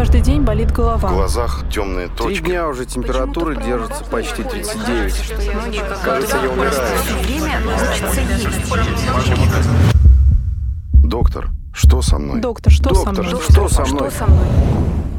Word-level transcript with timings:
каждый 0.00 0.22
день 0.22 0.40
болит 0.40 0.72
голова. 0.72 1.10
В 1.10 1.12
глазах 1.12 1.62
темные 1.70 2.08
Три 2.08 2.16
точки. 2.16 2.42
дня 2.44 2.68
уже 2.68 2.86
температура 2.86 3.54
Почему-то 3.54 3.66
держится 3.66 4.04
почти 4.04 4.42
такой 4.42 4.60
39. 4.62 5.32
Многие 5.54 5.82
Кажется, 6.02 6.36
я 6.42 6.50
умираю. 6.50 6.72
Доктор, 10.94 11.50
что 11.74 12.00
со 12.00 12.16
мной? 12.18 12.40
Доктор, 12.40 12.72
что 12.72 12.94
со 12.94 13.04
Доктор, 13.04 13.26
мной? 13.26 13.40
что 13.42 13.68
со 13.68 13.84
мной? 13.84 14.10
Что 14.10 14.18
со 14.18 14.26
мной? 14.26 14.40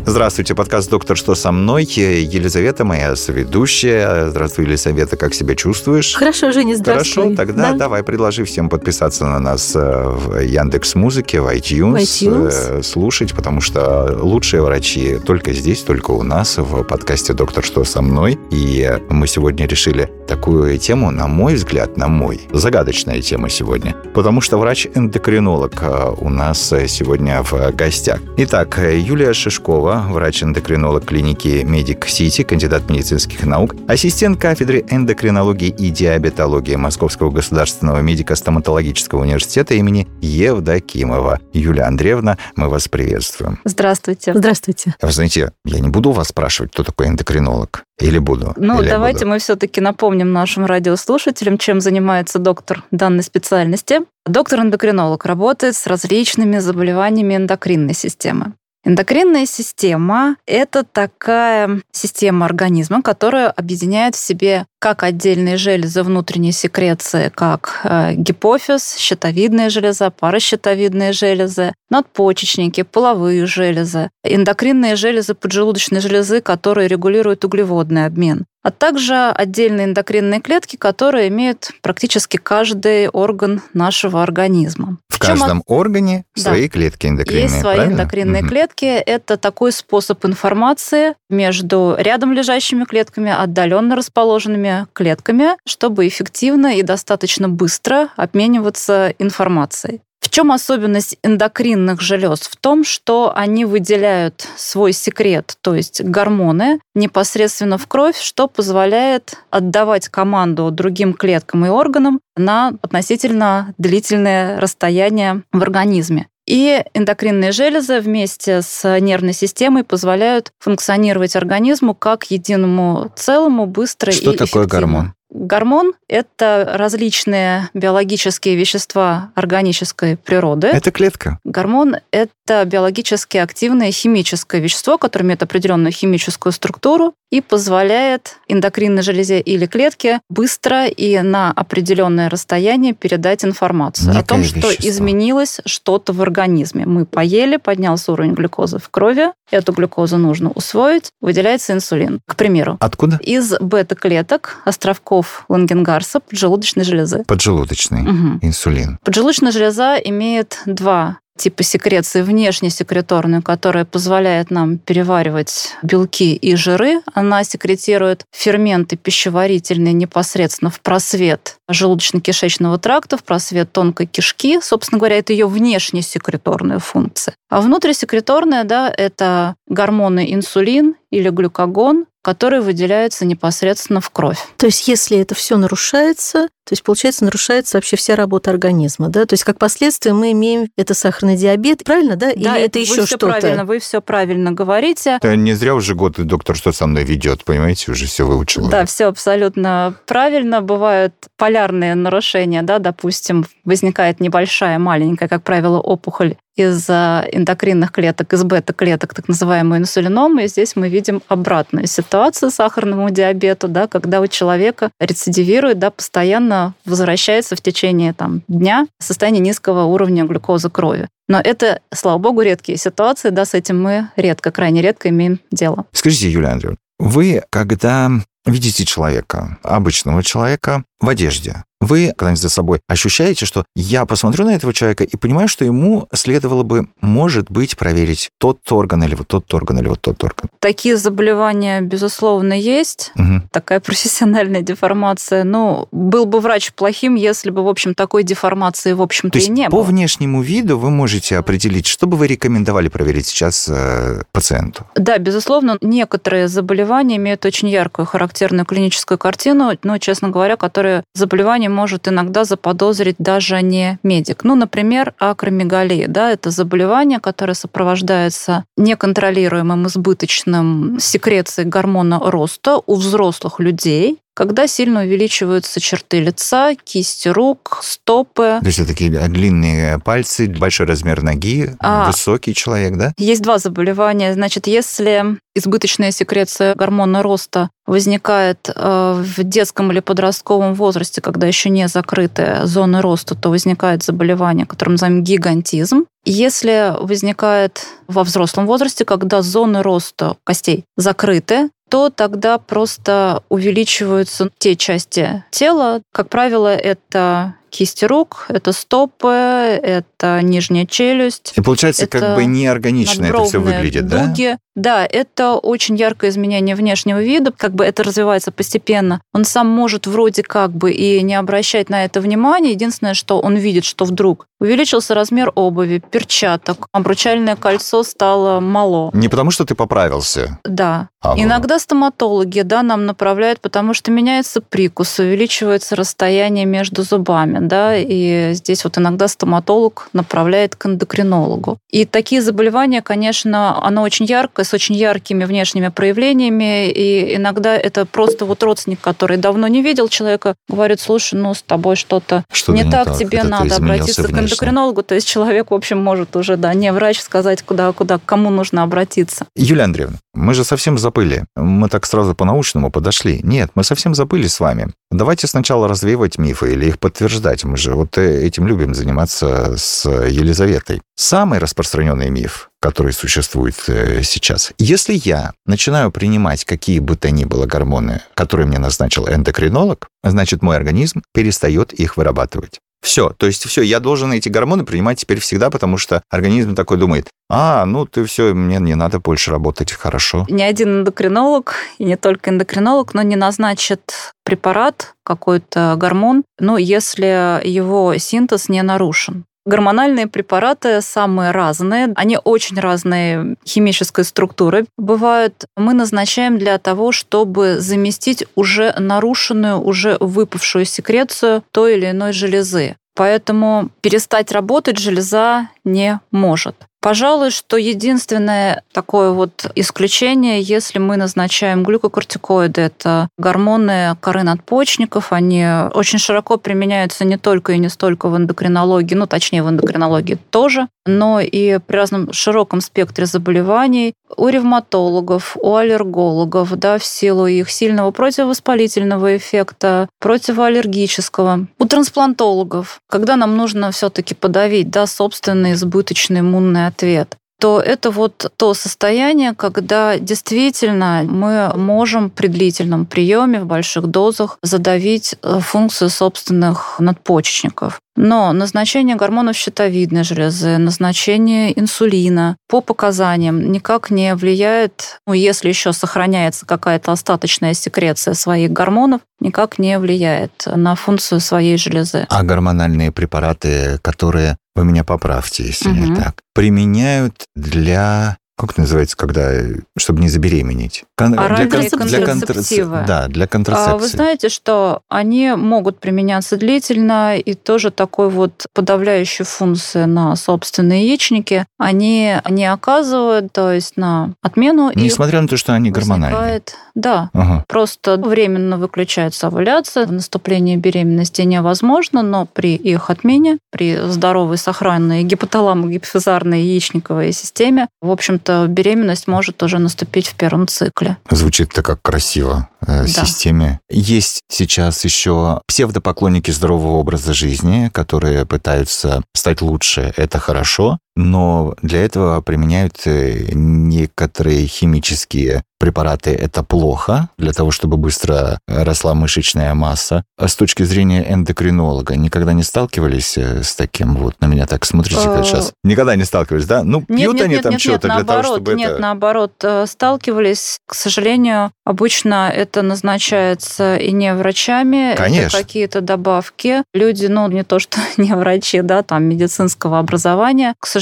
Здравствуйте, 0.03 0.55
подкаст 0.55 0.89
«Доктор, 0.89 1.15
что 1.15 1.35
со 1.35 1.51
мной?» 1.51 1.83
Елизавета, 1.85 2.83
моя 2.83 3.15
соведущая. 3.15 4.29
Здравствуй, 4.29 4.65
Елизавета, 4.65 5.15
как 5.15 5.33
себя 5.35 5.55
чувствуешь? 5.55 6.15
Хорошо, 6.15 6.51
Женя, 6.51 6.75
здравствуй. 6.75 7.23
Хорошо, 7.23 7.35
тогда 7.37 7.71
Да. 7.71 7.77
давай 7.77 8.03
предложи 8.03 8.43
всем 8.43 8.67
подписаться 8.67 9.25
на 9.25 9.39
нас 9.39 9.75
э, 9.75 9.79
в 10.09 10.39
Яндекс 10.39 10.95
Музыке, 10.95 11.39
в 11.39 11.47
iTunes, 11.47 11.91
В 11.91 11.95
iTunes. 11.97 12.79
э, 12.79 12.83
слушать, 12.83 13.33
потому 13.33 13.61
что 13.61 14.17
лучшие 14.19 14.63
врачи 14.63 15.17
только 15.25 15.53
здесь, 15.53 15.81
только 15.83 16.11
у 16.11 16.23
нас 16.23 16.57
в 16.57 16.83
подкасте 16.83 17.33
«Доктор, 17.33 17.63
что 17.63 17.83
со 17.83 18.01
мной?». 18.01 18.39
И 18.51 18.89
мы 19.09 19.27
сегодня 19.27 19.67
решили 19.67 20.09
такую 20.27 20.77
тему, 20.79 21.11
на 21.11 21.27
мой 21.27 21.53
взгляд, 21.55 21.95
на 21.97 22.07
мой, 22.07 22.41
загадочная 22.51 23.21
тема 23.21 23.49
сегодня, 23.49 23.95
потому 24.15 24.41
что 24.41 24.57
врач-эндокринолог 24.57 25.73
э, 25.83 26.15
у 26.19 26.29
нас 26.29 26.73
сегодня 26.87 27.43
в 27.43 27.71
гостях. 27.75 28.19
Итак, 28.37 28.79
Юлия 28.79 29.33
Шишкова, 29.33 29.90
врач-эндокринолог 29.99 31.05
клиники 31.05 31.63
Медик 31.63 32.07
Сити, 32.07 32.43
кандидат 32.43 32.89
медицинских 32.89 33.45
наук, 33.45 33.75
ассистент 33.87 34.39
кафедры 34.39 34.83
эндокринологии 34.89 35.69
и 35.69 35.89
диабетологии 35.89 36.75
Московского 36.75 37.31
государственного 37.31 37.99
медико-стоматологического 38.01 39.21
университета 39.21 39.73
имени 39.73 40.07
Евдокимова. 40.21 41.39
Юлия 41.53 41.83
Андреевна, 41.83 42.37
мы 42.55 42.69
вас 42.69 42.87
приветствуем. 42.87 43.59
Здравствуйте. 43.63 44.33
Здравствуйте. 44.33 44.95
Вы 45.01 45.11
знаете, 45.11 45.51
я 45.65 45.79
не 45.79 45.89
буду 45.89 46.11
вас 46.11 46.29
спрашивать, 46.29 46.71
кто 46.71 46.83
такой 46.83 47.07
эндокринолог. 47.07 47.83
Или 47.99 48.17
буду? 48.17 48.53
Ну, 48.57 48.81
Или 48.81 48.89
давайте 48.89 49.19
буду? 49.19 49.31
мы 49.31 49.39
все-таки 49.39 49.79
напомним 49.79 50.31
нашим 50.33 50.65
радиослушателям, 50.65 51.57
чем 51.57 51.81
занимается 51.81 52.39
доктор 52.39 52.83
данной 52.89 53.23
специальности. 53.23 53.99
Доктор-эндокринолог 54.25 55.25
работает 55.25 55.75
с 55.75 55.85
различными 55.87 56.57
заболеваниями 56.57 57.35
эндокринной 57.35 57.93
системы. 57.93 58.53
Эндокринная 58.83 59.45
система– 59.45 60.37
это 60.47 60.83
такая 60.83 61.81
система 61.91 62.47
организма, 62.47 63.03
которая 63.03 63.49
объединяет 63.49 64.15
в 64.15 64.19
себе 64.19 64.65
как 64.79 65.03
отдельные 65.03 65.57
железы 65.57 66.01
внутренней 66.01 66.51
секреции, 66.51 67.31
как 67.33 67.81
э, 67.83 68.15
гипофиз, 68.15 68.95
щитовидная 68.97 69.69
железа, 69.69 70.09
паращитовидные 70.09 71.13
железы, 71.13 71.73
надпочечники, 71.91 72.81
половые 72.81 73.45
железы, 73.45 74.09
эндокринные 74.23 74.95
железы 74.95 75.35
поджелудочной 75.35 75.99
железы, 75.99 76.41
которые 76.41 76.87
регулируют 76.87 77.45
углеводный 77.45 78.05
обмен, 78.07 78.45
а 78.63 78.71
также 78.71 79.15
отдельные 79.29 79.85
эндокринные 79.87 80.41
клетки, 80.41 80.75
которые 80.75 81.27
имеют 81.29 81.71
практически 81.81 82.37
каждый 82.37 83.09
орган 83.09 83.61
нашего 83.73 84.21
организма. 84.23 84.97
В 85.09 85.19
чем 85.19 85.37
каждом 85.39 85.63
органе 85.67 86.25
Да. 86.35 86.41
свои 86.41 86.67
клетки 86.67 87.07
эндокринные, 87.07 87.43
есть 87.43 87.59
свои 87.59 87.75
правильно? 87.75 87.93
эндокринные 87.93 88.41
Мгм. 88.41 88.49
клетки. 88.49 88.85
Это 88.85 89.37
такой 89.37 89.71
способ 89.71 90.25
информации 90.25 91.15
между 91.29 91.95
рядом 91.97 92.33
лежащими 92.33 92.85
клетками, 92.85 93.31
отдаленно 93.31 93.95
расположенными 93.95 94.87
клетками, 94.93 95.57
чтобы 95.67 96.07
эффективно 96.07 96.77
и 96.77 96.81
достаточно 96.81 97.49
быстро 97.49 98.09
обмениваться 98.15 99.13
информацией. 99.19 100.01
В 100.21 100.29
чем 100.29 100.51
особенность 100.51 101.17
эндокринных 101.23 101.99
желез? 101.99 102.41
В 102.41 102.55
том, 102.55 102.83
что 102.83 103.33
они 103.35 103.65
выделяют 103.65 104.47
свой 104.55 104.93
секрет, 104.93 105.57
то 105.61 105.73
есть 105.73 106.01
гормоны, 106.03 106.79
непосредственно 106.93 107.79
в 107.79 107.87
кровь, 107.87 108.17
что 108.17 108.47
позволяет 108.47 109.33
отдавать 109.49 110.09
команду 110.09 110.69
другим 110.69 111.13
клеткам 111.13 111.65
и 111.65 111.69
органам 111.69 112.21
на 112.37 112.69
относительно 112.83 113.73
длительное 113.79 114.59
расстояние 114.59 115.41
в 115.51 115.61
организме. 115.61 116.27
И 116.47 116.83
эндокринные 116.93 117.51
железы 117.51 117.99
вместе 117.99 118.61
с 118.61 118.99
нервной 118.99 119.33
системой 119.33 119.83
позволяют 119.83 120.51
функционировать 120.59 121.35
организму 121.35 121.95
как 121.95 122.29
единому 122.29 123.11
целому 123.15 123.65
быстро 123.65 124.11
Что 124.11 124.31
и 124.31 124.37
такое 124.37 124.63
эффективно. 124.63 124.67
гормон? 124.67 125.13
Гормон– 125.31 125.93
это 126.09 126.73
различные 126.75 127.69
биологические 127.73 128.55
вещества 128.55 129.31
органической 129.33 130.17
природы. 130.17 130.67
Это 130.67 130.91
клетка. 130.91 131.39
Гормон– 131.45 131.95
это 132.11 132.65
биологически 132.65 133.37
активное 133.37 133.91
химическое 133.91 134.59
вещество, 134.61 134.97
которое 134.97 135.25
имеет 135.25 135.41
определенную 135.41 135.93
химическую 135.93 136.51
структуру 136.51 137.13
и 137.31 137.41
позволяет 137.41 138.37
эндокринной 138.47 139.01
железе 139.01 139.39
или 139.39 139.65
клетке 139.65 140.19
быстро 140.29 140.85
и 140.85 141.19
на 141.21 141.51
определенное 141.51 142.29
расстояние 142.29 142.93
передать 142.93 143.43
информацию 143.45 144.11
о 144.11 144.15
Некое 144.15 144.27
том, 144.27 144.43
что 144.43 144.59
вещество. 144.59 144.89
изменилось 144.89 145.61
что-то 145.65 146.13
в 146.13 146.21
организме. 146.21 146.85
Мы 146.85 147.05
поели, 147.05 147.57
поднялся 147.57 148.11
уровень 148.11 148.33
глюкозы 148.33 148.77
в 148.79 148.89
крови, 148.89 149.31
эту 149.49 149.71
глюкозу 149.71 150.17
нужно 150.17 150.51
усвоить, 150.51 151.11
выделяется 151.21 151.73
инсулин. 151.73 152.19
К 152.27 152.35
примеру, 152.35 152.77
Откуда? 152.79 153.17
из 153.21 153.53
бета-клеток 153.59 154.57
островков 154.65 155.45
Лангенгарса 155.47 156.19
поджелудочной 156.19 156.83
железы. 156.83 157.23
Поджелудочный. 157.27 158.01
Мгм. 158.01 158.39
Инсулин. 158.41 158.99
Поджелудочная 159.03 159.51
железа 159.51 159.95
имеет 159.95 160.59
два 160.65 161.19
типа 161.41 161.63
секреции 161.63 162.21
внешнесекреторную, 162.21 163.41
которая 163.41 163.83
позволяет 163.83 164.51
нам 164.51 164.77
переваривать 164.77 165.75
белки 165.81 166.35
и 166.35 166.55
жиры. 166.55 167.01
Она 167.13 167.43
секретирует 167.43 168.25
ферменты 168.31 168.95
пищеварительные 168.95 169.93
непосредственно 169.93 170.69
в 170.69 170.79
просвет 170.81 171.57
желудочно-кишечного 171.69 172.77
тракта, 172.77 173.17
в 173.17 173.23
просвет 173.23 173.71
тонкой 173.71 174.05
кишки. 174.05 174.59
Собственно 174.61 174.99
говоря, 174.99 175.17
это 175.17 175.33
ее 175.33 175.47
внешнесекреторная 175.47 176.79
функция. 176.79 177.33
А 177.49 177.61
внутрисекреторная, 177.61 178.63
да, 178.63 178.93
это 178.95 179.55
гормоны 179.67 180.33
инсулин 180.33 180.95
или 181.11 181.29
глюкагон, 181.29 182.05
которые 182.23 182.61
выделяются 182.61 183.25
непосредственно 183.25 183.99
в 183.99 184.09
кровь. 184.11 184.39
То 184.57 184.67
есть, 184.67 184.87
если 184.87 185.17
это 185.17 185.35
все 185.35 185.57
нарушается, 185.57 186.47
то 186.63 186.73
есть, 186.73 186.83
получается, 186.83 187.25
нарушается 187.25 187.77
вообще 187.77 187.97
вся 187.97 188.15
работа 188.15 188.51
организма, 188.51 189.09
да? 189.09 189.25
То 189.25 189.33
есть, 189.33 189.43
как 189.43 189.57
последствие 189.57 190.13
мы 190.13 190.31
имеем 190.31 190.69
это 190.77 190.93
сахарный 190.93 191.35
диабет, 191.35 191.83
правильно, 191.83 192.15
да? 192.15 192.29
Или 192.29 192.43
да, 192.43 192.57
это 192.57 192.77
вы 192.77 192.85
еще 192.85 193.05
что-то? 193.05 193.27
правильно, 193.27 193.65
вы 193.65 193.79
все 193.79 194.01
правильно 194.01 194.51
говорите. 194.51 195.17
Да 195.21 195.35
не 195.35 195.53
зря 195.53 195.73
уже 195.73 195.95
год 195.95 196.19
доктор 196.19 196.55
что 196.55 196.71
со 196.71 196.85
мной 196.85 197.03
ведет, 197.03 197.43
понимаете, 197.43 197.91
уже 197.91 198.05
все 198.05 198.25
выучил. 198.25 198.69
Да, 198.69 198.85
все 198.85 199.05
абсолютно 199.05 199.95
правильно. 200.05 200.61
Бывают 200.61 201.15
полярные 201.37 201.95
нарушения, 201.95 202.61
да, 202.61 202.77
допустим, 202.77 203.45
возникает 203.65 204.19
небольшая, 204.19 204.77
маленькая, 204.77 205.27
как 205.27 205.43
правило, 205.43 205.79
опухоль 205.79 206.35
из 206.55 206.89
а, 206.89 207.25
эндокринных 207.31 207.91
клеток, 207.91 208.33
из 208.33 208.43
бета-клеток, 208.43 209.13
так 209.13 209.27
называемую 209.27 209.79
инсулиному. 209.81 210.41
И 210.41 210.47
здесь 210.47 210.75
мы 210.75 210.89
видим 210.89 211.21
обратную 211.27 211.87
ситуацию 211.87 212.51
сахарному 212.51 213.09
диабету, 213.09 213.67
да, 213.67 213.87
когда 213.87 214.21
у 214.21 214.27
человека 214.27 214.91
рецидивирует, 214.99 215.79
да, 215.79 215.91
постоянно 215.91 216.73
возвращается 216.85 217.55
в 217.55 217.61
течение 217.61 218.13
там, 218.13 218.41
дня 218.47 218.87
состояние 218.99 219.41
низкого 219.41 219.83
уровня 219.83 220.25
глюкозы 220.25 220.69
крови. 220.69 221.07
Но 221.27 221.39
это, 221.39 221.79
слава 221.93 222.17
богу, 222.17 222.41
редкие 222.41 222.77
ситуации, 222.77 223.29
да, 223.29 223.45
с 223.45 223.53
этим 223.53 223.81
мы 223.81 224.09
редко, 224.15 224.51
крайне 224.51 224.81
редко 224.81 225.09
имеем 225.09 225.39
дело. 225.51 225.85
Скажите, 225.93 226.29
Юлия 226.29 226.49
Андреевна, 226.49 226.77
вы, 226.99 227.43
когда 227.49 228.11
видите 228.45 228.85
человека, 228.85 229.57
обычного 229.63 230.23
человека 230.23 230.83
в 231.01 231.09
одежде, 231.09 231.63
вы 231.81 232.13
когда-нибудь 232.15 232.41
за 232.41 232.49
собой 232.49 232.79
ощущаете, 232.87 233.45
что 233.47 233.65
я 233.75 234.05
посмотрю 234.05 234.45
на 234.45 234.51
этого 234.51 234.71
человека 234.71 235.03
и 235.03 235.17
понимаю, 235.17 235.47
что 235.47 235.65
ему 235.65 236.07
следовало 236.13 236.61
бы, 236.61 236.87
может 237.01 237.49
быть, 237.49 237.75
проверить 237.75 238.29
тот 238.37 238.59
орган 238.71 239.03
или 239.03 239.15
вот 239.15 239.27
тот 239.27 239.51
орган 239.51 239.79
или 239.79 239.87
вот 239.87 239.99
тот 239.99 240.23
орган? 240.23 240.49
Такие 240.59 240.95
заболевания, 240.95 241.81
безусловно, 241.81 242.53
есть. 242.53 243.11
Мгм. 243.15 243.49
Такая 243.51 243.79
профессиональная 243.81 244.61
деформация. 244.61 245.43
Ну, 245.43 245.87
был 245.91 246.25
бы 246.25 246.39
врач 246.39 246.71
плохим, 246.71 247.15
если 247.15 247.49
бы, 247.49 247.63
в 247.63 247.67
общем, 247.67 247.95
такой 247.95 248.23
деформации, 248.23 248.93
в 248.93 249.01
общем-то, 249.01 249.39
То 249.39 249.43
и 249.43 249.49
не 249.49 249.65
по 249.65 249.77
было. 249.77 249.83
внешнему 249.83 250.43
виду 250.43 250.77
вы 250.77 250.91
можете 250.91 251.37
определить, 251.39 251.87
что 251.87 252.05
бы 252.05 252.15
вы 252.15 252.27
рекомендовали 252.27 252.89
проверить 252.89 253.25
сейчас 253.25 253.67
э, 253.67 254.21
пациенту? 254.31 254.85
Да, 254.95 255.17
безусловно, 255.17 255.79
некоторые 255.81 256.47
заболевания 256.47 257.15
имеют 257.15 257.43
очень 257.43 257.69
яркую 257.69 258.05
характерную 258.05 258.67
клиническую 258.67 259.17
картину, 259.17 259.71
но, 259.81 259.97
честно 259.97 260.29
говоря, 260.29 260.57
которые 260.91 261.03
заболевание 261.13 261.69
может 261.69 262.07
иногда 262.07 262.43
заподозрить 262.43 263.15
даже 263.19 263.61
не 263.61 263.97
медик. 264.03 264.43
Ну, 264.43 264.55
например, 264.55 265.13
акромегалия. 265.19 266.07
Да, 266.07 266.31
это 266.31 266.51
заболевание, 266.51 267.19
которое 267.19 267.53
сопровождается 267.53 268.63
неконтролируемым 268.77 269.87
избыточным 269.87 270.97
секрецией 270.99 271.69
гормона 271.69 272.19
роста 272.19 272.81
у 272.85 272.95
взрослых 272.95 273.59
людей. 273.59 274.17
когда 274.33 274.65
сильно 274.65 275.01
увеличиваются 275.01 275.79
черты 275.81 276.21
лица, 276.21 276.73
кисти 276.83 277.27
рук, 277.27 277.81
стопы. 277.83 278.59
То 278.61 278.65
есть 278.67 278.79
это 278.79 278.87
такие 278.87 279.11
длинные 279.27 279.99
пальцы, 279.99 280.47
большой 280.47 280.87
размер 280.87 281.21
ноги, 281.21 281.75
А. 281.79 282.07
высокий 282.07 282.53
человек, 282.55 282.95
да? 282.97 283.11
Есть 283.17 283.41
два 283.41 283.57
заболевания. 283.59 284.33
Значит, 284.33 284.67
если 284.67 285.37
избыточная 285.53 286.11
секреция 286.11 286.73
гормона 286.75 287.21
роста 287.21 287.69
возникает 287.85 288.69
э, 288.73 289.13
в 289.23 289.43
детском 289.43 289.91
или 289.91 289.99
подростковом 289.99 290.73
возрасте, 290.73 291.21
когда 291.21 291.47
еще 291.47 291.69
не 291.69 291.87
закрыты 291.87 292.61
зоны 292.63 293.01
роста, 293.01 293.35
то 293.35 293.49
возникает 293.49 294.03
заболевание, 294.03 294.65
которое 294.65 294.91
мы 294.91 294.93
называем 294.93 295.23
гигантизм. 295.23 296.05
Если 296.23 296.93
возникает 296.99 297.85
во 298.07 298.23
взрослом 298.23 298.67
возрасте, 298.67 299.05
когда 299.05 299.41
зоны 299.41 299.81
роста 299.81 300.35
костей 300.43 300.85
закрыты, 300.95 301.69
то 301.89 302.09
тогда 302.09 302.57
просто 302.57 303.43
увеличиваются 303.49 304.49
те 304.57 304.77
части 304.77 305.43
тела. 305.51 306.01
Как 306.13 306.29
правило, 306.29 306.73
это 306.73 307.55
кисти 307.71 308.05
рук, 308.05 308.45
это 308.49 308.73
стопы, 308.73 309.27
это 309.27 310.41
нижняя 310.43 310.85
челюсть, 310.85 311.53
И 311.55 311.61
получается, 311.61 312.05
как 312.05 312.21
Это 312.21 312.35
бы 312.35 312.45
неорганично 312.45 313.25
это 313.25 313.43
все 313.45 313.59
выглядит, 313.59 314.07
да? 314.07 314.27
дуги. 314.27 314.57
Да, 314.75 315.05
это 315.05 315.55
очень 315.55 315.97
яркое 315.97 316.29
изменение 316.29 316.75
внешнего 316.75 317.21
вида, 317.21 317.51
как 317.51 317.73
бы 317.73 317.83
это 317.83 318.03
развивается 318.03 318.51
постепенно. 318.51 319.21
Он 319.33 319.43
сам 319.43 319.67
может 319.67 320.07
вроде 320.07 320.43
как 320.43 320.71
бы 320.71 320.91
и 320.91 321.21
не 321.21 321.35
обращать 321.35 321.89
на 321.89 322.05
это 322.05 322.21
внимания. 322.21 322.71
Единственное, 322.71 323.13
что 323.13 323.39
он 323.39 323.57
видит, 323.57 323.83
что 323.83 324.05
вдруг 324.05 324.45
увеличился 324.61 325.13
размер 325.13 325.51
обуви, 325.55 326.01
перчаток, 326.11 326.87
обручальное 326.93 327.55
кольцо 327.57 328.03
стало 328.03 328.59
мало. 328.61 329.11
Не 329.13 329.27
потому, 329.27 329.51
что 329.51 329.65
ты 329.65 329.75
поправился. 329.75 330.59
Да. 330.63 331.09
А 331.23 331.35
Иногда 331.37 331.77
стоматологи 331.77 332.61
да, 332.61 332.81
нам 332.81 333.05
направляют, 333.05 333.59
потому 333.61 333.93
что 333.93 334.09
меняется 334.09 334.59
прикус, 334.59 335.19
увеличивается 335.19 335.95
расстояние 335.95 336.65
между 336.65 337.03
зубами, 337.03 337.59
да, 337.61 337.95
и 337.95 338.53
здесь 338.53 338.83
вот 338.83 338.97
иногда 338.97 339.27
стоматолог 339.27 340.09
направляет 340.13 340.75
к 340.75 340.87
эндокринологу. 340.87 341.77
И 341.91 342.05
такие 342.05 342.41
заболевания, 342.41 343.03
конечно, 343.03 343.85
оно 343.85 344.01
очень 344.01 344.25
яркое, 344.25 344.65
с 344.65 344.73
очень 344.73 344.95
яркими 344.95 345.43
внешними 345.45 345.89
проявлениями, 345.89 346.89
и 346.89 347.35
иногда 347.35 347.75
это 347.75 348.07
просто 348.07 348.45
вот 348.45 348.63
родственник, 348.63 348.99
который 348.99 349.37
давно 349.37 349.67
не 349.67 349.83
видел 349.83 350.07
человека, 350.07 350.55
говорит, 350.67 350.99
слушай, 350.99 351.35
ну 351.35 351.53
с 351.53 351.61
тобой 351.61 351.97
что-то 351.97 352.43
Что-то 352.51 352.71
не, 352.71 352.83
не 352.83 352.91
так, 352.91 353.05
так, 353.05 353.17
тебе 353.19 353.43
надо 353.43 353.75
обратиться 353.75 354.23
к 354.23 354.27
внешне. 354.29 354.45
эндокринологу, 354.45 355.03
то 355.03 355.13
есть 355.13 355.27
человек, 355.27 355.69
в 355.69 355.73
общем, 355.75 355.99
может 355.99 356.35
уже, 356.35 356.57
да, 356.57 356.73
не 356.73 356.91
врач 356.91 357.19
сказать, 357.19 357.61
куда, 357.61 357.91
куда, 357.91 358.17
к 358.17 358.25
кому 358.25 358.49
нужно 358.49 358.81
обратиться. 358.81 359.45
Юлия 359.55 359.83
Андреевна, 359.83 360.17
мы 360.33 360.53
же 360.53 360.63
совсем 360.63 360.97
забыли. 360.97 361.45
Мы 361.55 361.89
так 361.89 362.05
сразу 362.05 362.33
по-научному 362.35 362.89
подошли. 362.89 363.41
Нет, 363.43 363.71
мы 363.75 363.83
совсем 363.83 364.15
забыли 364.15 364.47
с 364.47 364.59
вами. 364.59 364.93
Давайте 365.11 365.47
сначала 365.47 365.87
развеивать 365.87 366.37
мифы 366.37 366.73
или 366.73 366.85
их 366.85 366.99
подтверждать. 366.99 367.63
Мы 367.63 367.77
же 367.77 367.93
вот 367.93 368.17
э, 368.17 368.45
этим 368.45 368.67
любим 368.67 368.93
заниматься 368.93 369.75
с 369.77 370.05
Елизаветой. 370.09 371.01
Самый 371.15 371.59
распространенный 371.59 372.29
миф, 372.29 372.69
который 372.79 373.11
существует 373.11 373.75
э, 373.87 374.23
сейчас. 374.23 374.71
Если 374.77 375.19
я 375.23 375.51
начинаю 375.65 376.11
принимать 376.11 376.63
какие 376.63 376.99
бы 376.99 377.17
то 377.17 377.29
ни 377.29 377.43
было 377.43 377.65
гормоны, 377.65 378.21
которые 378.33 378.67
мне 378.67 378.79
назначил 378.79 379.27
эндокринолог, 379.27 380.07
значит, 380.23 380.61
мой 380.61 380.77
организм 380.77 381.23
перестает 381.33 381.91
их 381.91 382.15
вырабатывать. 382.15 382.79
Все, 383.01 383.33
то 383.35 383.47
есть 383.47 383.67
все, 383.67 383.81
я 383.81 383.99
должен 383.99 384.31
эти 384.31 384.47
гормоны 384.47 384.85
принимать 384.85 385.19
теперь 385.19 385.39
всегда, 385.39 385.69
потому 385.69 385.97
что 385.97 386.21
организм 386.29 386.75
такой 386.75 386.97
думает, 386.97 387.29
а, 387.49 387.83
ну 387.85 388.05
ты 388.05 388.23
все, 388.25 388.53
мне 388.53 388.77
не 388.79 388.95
надо 388.95 389.19
больше 389.19 389.51
работать, 389.51 389.91
хорошо. 389.91 390.45
ни 390.49 390.61
один 390.61 390.99
эндокринолог, 390.99 391.75
и 391.97 392.05
не 392.05 392.15
только 392.15 392.51
эндокринолог, 392.51 393.13
но 393.13 393.23
не 393.23 393.35
назначит 393.35 394.33
препарат, 394.43 395.15
какой-то 395.23 395.95
гормон, 395.97 396.43
ну, 396.59 396.77
если 396.77 397.65
его 397.67 398.17
синтез 398.17 398.69
не 398.69 398.81
нарушен. 398.83 399.45
Гормональные 399.65 400.27
препараты 400.27 401.01
самые 401.01 401.51
разные, 401.51 402.13
они 402.15 402.39
очень 402.43 402.79
разные 402.79 403.55
химической 403.65 404.23
структуры 404.23 404.85
бывают. 404.97 405.65
Мы 405.77 405.93
назначаем 405.93 406.57
для 406.57 406.79
того, 406.79 407.11
чтобы 407.11 407.79
заместить 407.79 408.45
уже 408.55 408.93
нарушенную, 408.97 409.79
уже 409.79 410.17
выпавшую 410.19 410.85
секрецию 410.85 411.63
той 411.71 411.97
или 411.97 412.09
иной 412.09 412.33
железы. 412.33 412.95
Поэтому 413.15 413.89
перестать 414.01 414.51
работать 414.51 414.97
железа 414.97 415.69
не 415.83 416.19
может. 416.31 416.75
Пожалуй, 417.01 417.49
что 417.49 417.77
единственное 417.77 418.83
такое 418.93 419.31
вот 419.31 419.71
исключение, 419.73 420.61
если 420.61 420.99
мы 420.99 421.17
назначаем 421.17 421.83
глюкокортикоиды, 421.83 422.79
это 422.79 423.27
гормоны 423.39 424.15
коры 424.21 424.43
надпочечников, 424.43 425.33
они 425.33 425.65
очень 425.95 426.19
широко 426.19 426.57
применяются 426.57 427.25
не 427.25 427.37
только 427.37 427.73
и 427.73 427.79
не 427.79 427.89
столько 427.89 428.29
в 428.29 428.37
эндокринологии, 428.37 429.15
ну, 429.15 429.25
точнее, 429.25 429.63
в 429.63 429.69
эндокринологии 429.69 430.37
тоже, 430.51 430.89
но 431.07 431.39
и 431.39 431.79
при 431.79 431.95
разном 431.95 432.31
широком 432.33 432.81
спектре 432.81 433.25
заболеваний. 433.25 434.13
У 434.37 434.47
ревматологов, 434.47 435.57
у 435.59 435.75
аллергологов, 435.75 436.77
да, 436.77 436.99
в 436.99 437.03
силу 437.03 437.47
их 437.47 437.71
сильного 437.71 438.11
противовоспалительного 438.11 439.37
эффекта, 439.37 440.07
противоаллергического, 440.19 441.65
у 441.79 441.85
трансплантологов, 441.85 442.99
когда 443.09 443.35
нам 443.35 443.57
нужно 443.57 443.91
все-таки 443.91 444.35
подавить, 444.35 444.91
да, 444.91 445.07
собственный 445.07 445.73
избыточный 445.73 446.41
иммунный 446.41 446.90
ответ 446.91 447.37
то 447.61 447.79
это 447.79 448.09
вот 448.09 448.51
то 448.57 448.73
состояние, 448.73 449.53
когда 449.53 450.17
действительно 450.17 451.23
мы 451.23 451.71
можем 451.77 452.31
при 452.31 452.47
длительном 452.47 453.05
приеме 453.05 453.61
в 453.61 453.67
больших 453.67 454.07
дозах 454.07 454.57
задавить 454.63 455.35
э, 455.43 455.59
функцию 455.59 456.09
собственных 456.09 456.95
надпочечников. 456.97 457.99
Но 458.15 458.51
назначение 458.51 459.15
гормонов 459.15 459.55
щитовидной 459.55 460.23
железы, 460.23 460.77
назначение 460.79 461.79
инсулина 461.79 462.57
по 462.67 462.81
показаниям 462.81 463.71
никак 463.71 464.09
не 464.09 464.35
влияет, 464.35 465.19
ну, 465.27 465.33
если 465.33 465.69
еще 465.69 465.93
сохраняется 465.93 466.65
какая-то 466.65 467.11
остаточная 467.11 467.73
секреция 467.73 468.33
своих 468.33 468.73
гормонов, 468.73 469.21
никак 469.39 469.79
не 469.79 469.97
влияет 469.97 470.51
на 470.65 470.95
функцию 470.95 471.39
своей 471.39 471.77
железы. 471.77 472.25
А 472.29 472.43
гормональные 472.43 473.11
препараты, 473.11 473.99
которые, 474.01 474.57
вы 474.75 474.85
меня 474.85 475.03
поправьте, 475.03 475.63
если 475.63 475.89
не 475.89 476.07
Мгм. 476.07 476.15
так, 476.15 476.41
применяют 476.53 477.45
для... 477.55 478.37
Как 478.61 478.73
это 478.73 478.81
называется, 478.81 479.17
когда... 479.17 479.53
Чтобы 479.97 480.21
не 480.21 480.29
забеременеть? 480.29 481.03
Кон- 481.17 481.33
Оральные 481.37 481.67
контра- 481.89 482.23
контрацептивы. 482.25 483.03
Да, 483.07 483.27
для 483.27 483.45
А 483.45 483.47
контрацепции. 483.47 483.97
Вы 483.99 484.07
знаете, 484.07 484.49
что 484.49 485.01
они 485.09 485.53
могут 485.55 485.99
применяться 485.99 486.57
длительно, 486.57 487.37
и 487.39 487.55
тоже 487.55 487.89
такой 487.89 488.29
вот 488.29 488.67
подавляющей 488.75 489.45
функции 489.45 490.03
на 490.05 490.35
собственные 490.35 491.07
яичники 491.07 491.65
они 491.79 492.35
не 492.51 492.71
оказывают, 492.71 493.51
то 493.51 493.71
есть 493.71 493.97
на 493.97 494.33
отмену 494.43 494.91
Несмотря 494.93 495.41
на 495.41 495.47
то, 495.47 495.57
что 495.57 495.73
они 495.73 495.89
гормональные. 495.89 496.37
возникает- 496.39 496.75
Да, 496.93 497.29
Ага. 497.33 497.63
Просто 497.67 498.17
временно 498.17 498.77
выключается 498.77 499.47
овуляция, 499.47 500.05
наступление 500.05 500.77
беременности 500.77 501.41
невозможно, 501.41 502.21
но 502.21 502.45
при 502.45 502.75
их 502.75 503.09
отмене, 503.09 503.57
при 503.71 503.95
здоровой 504.07 504.57
сохранной 504.57 505.23
гипоталамо-гипофизарной 505.23 506.61
яичниковой 506.61 507.31
системе, 507.31 507.87
в 508.01 508.11
общем-то, 508.11 508.50
беременность 508.67 509.27
может 509.27 509.61
уже 509.63 509.79
наступить 509.79 510.27
в 510.27 510.35
первом 510.35 510.67
цикле. 510.67 511.17
Звучит-то 511.29 511.81
как 511.83 512.01
красиво 512.01 512.69
э, 512.81 513.01
Да. 513.03 513.07
системе. 513.07 513.79
Есть 513.89 514.41
сейчас 514.49 515.03
еще 515.03 515.61
псевдопоклонники 515.67 516.51
здорового 516.51 516.97
образа 516.97 517.33
жизни, 517.33 517.89
которые 517.93 518.45
пытаются 518.45 519.21
стать 519.33 519.61
лучше. 519.61 520.13
Это 520.17 520.39
хорошо, 520.39 520.97
но 521.15 521.75
для 521.81 522.03
этого 522.03 522.41
применяют 522.41 523.01
э, 523.05 523.49
некоторые 523.53 524.65
химические 524.67 525.63
препараты. 525.81 526.29
Это 526.31 526.63
плохо 526.63 527.29
для 527.37 527.53
того, 527.53 527.71
чтобы 527.71 527.97
быстро 527.97 528.59
росла 528.67 529.15
мышечная 529.15 529.73
масса. 529.73 530.23
А 530.37 530.47
с 530.47 530.55
точки 530.55 530.83
зрения 530.83 531.25
эндокринолога 531.27 532.15
никогда 532.15 532.53
не 532.53 532.63
сталкивались 532.63 533.37
э, 533.37 533.63
с 533.63 533.75
таким 533.75 534.15
вот? 534.15 534.35
На 534.39 534.45
меня 534.45 534.67
так 534.67 534.85
смотрите 534.85 535.23
как 535.23 535.41
Э, 535.41 535.43
сейчас. 535.43 535.73
Никогда 535.83 536.15
не 536.15 536.23
сталкивались, 536.23 536.65
да? 536.65 536.83
Ну, 536.83 537.01
пьют 537.01 537.33
Нет, 537.33 537.33
нет, 537.33 537.41
они 537.41 537.53
нет, 537.55 537.63
там 537.63 537.71
нет, 537.73 537.81
что-то 537.81 538.07
нет, 538.07 538.17
для 538.17 538.25
того, 538.25 538.41
наоборот, 538.41 538.55
чтобы 538.57 538.73
нет, 538.75 538.91
это... 538.91 539.01
наоборот, 539.01 539.65
сталкивались. 539.85 540.79
К 540.85 540.93
сожалению, 540.93 541.71
обычно 541.85 542.51
это 542.55 542.81
назначается 542.81 543.95
и 543.95 544.11
не 544.11 544.33
врачами, 544.33 545.15
Конечно. 545.15 545.57
какие-то 545.57 546.01
добавки. 546.01 546.83
Люди, 546.93 547.25
ну, 547.25 547.47
не 547.47 547.63
то 547.63 547.79
что 547.79 547.97
не 548.17 548.33
врачи, 548.35 548.81
да, 548.81 549.01
там, 549.03 549.23
медицинского 549.23 549.99
образования, 549.99 550.75
к 550.79 550.85
сожалению, 550.85 551.00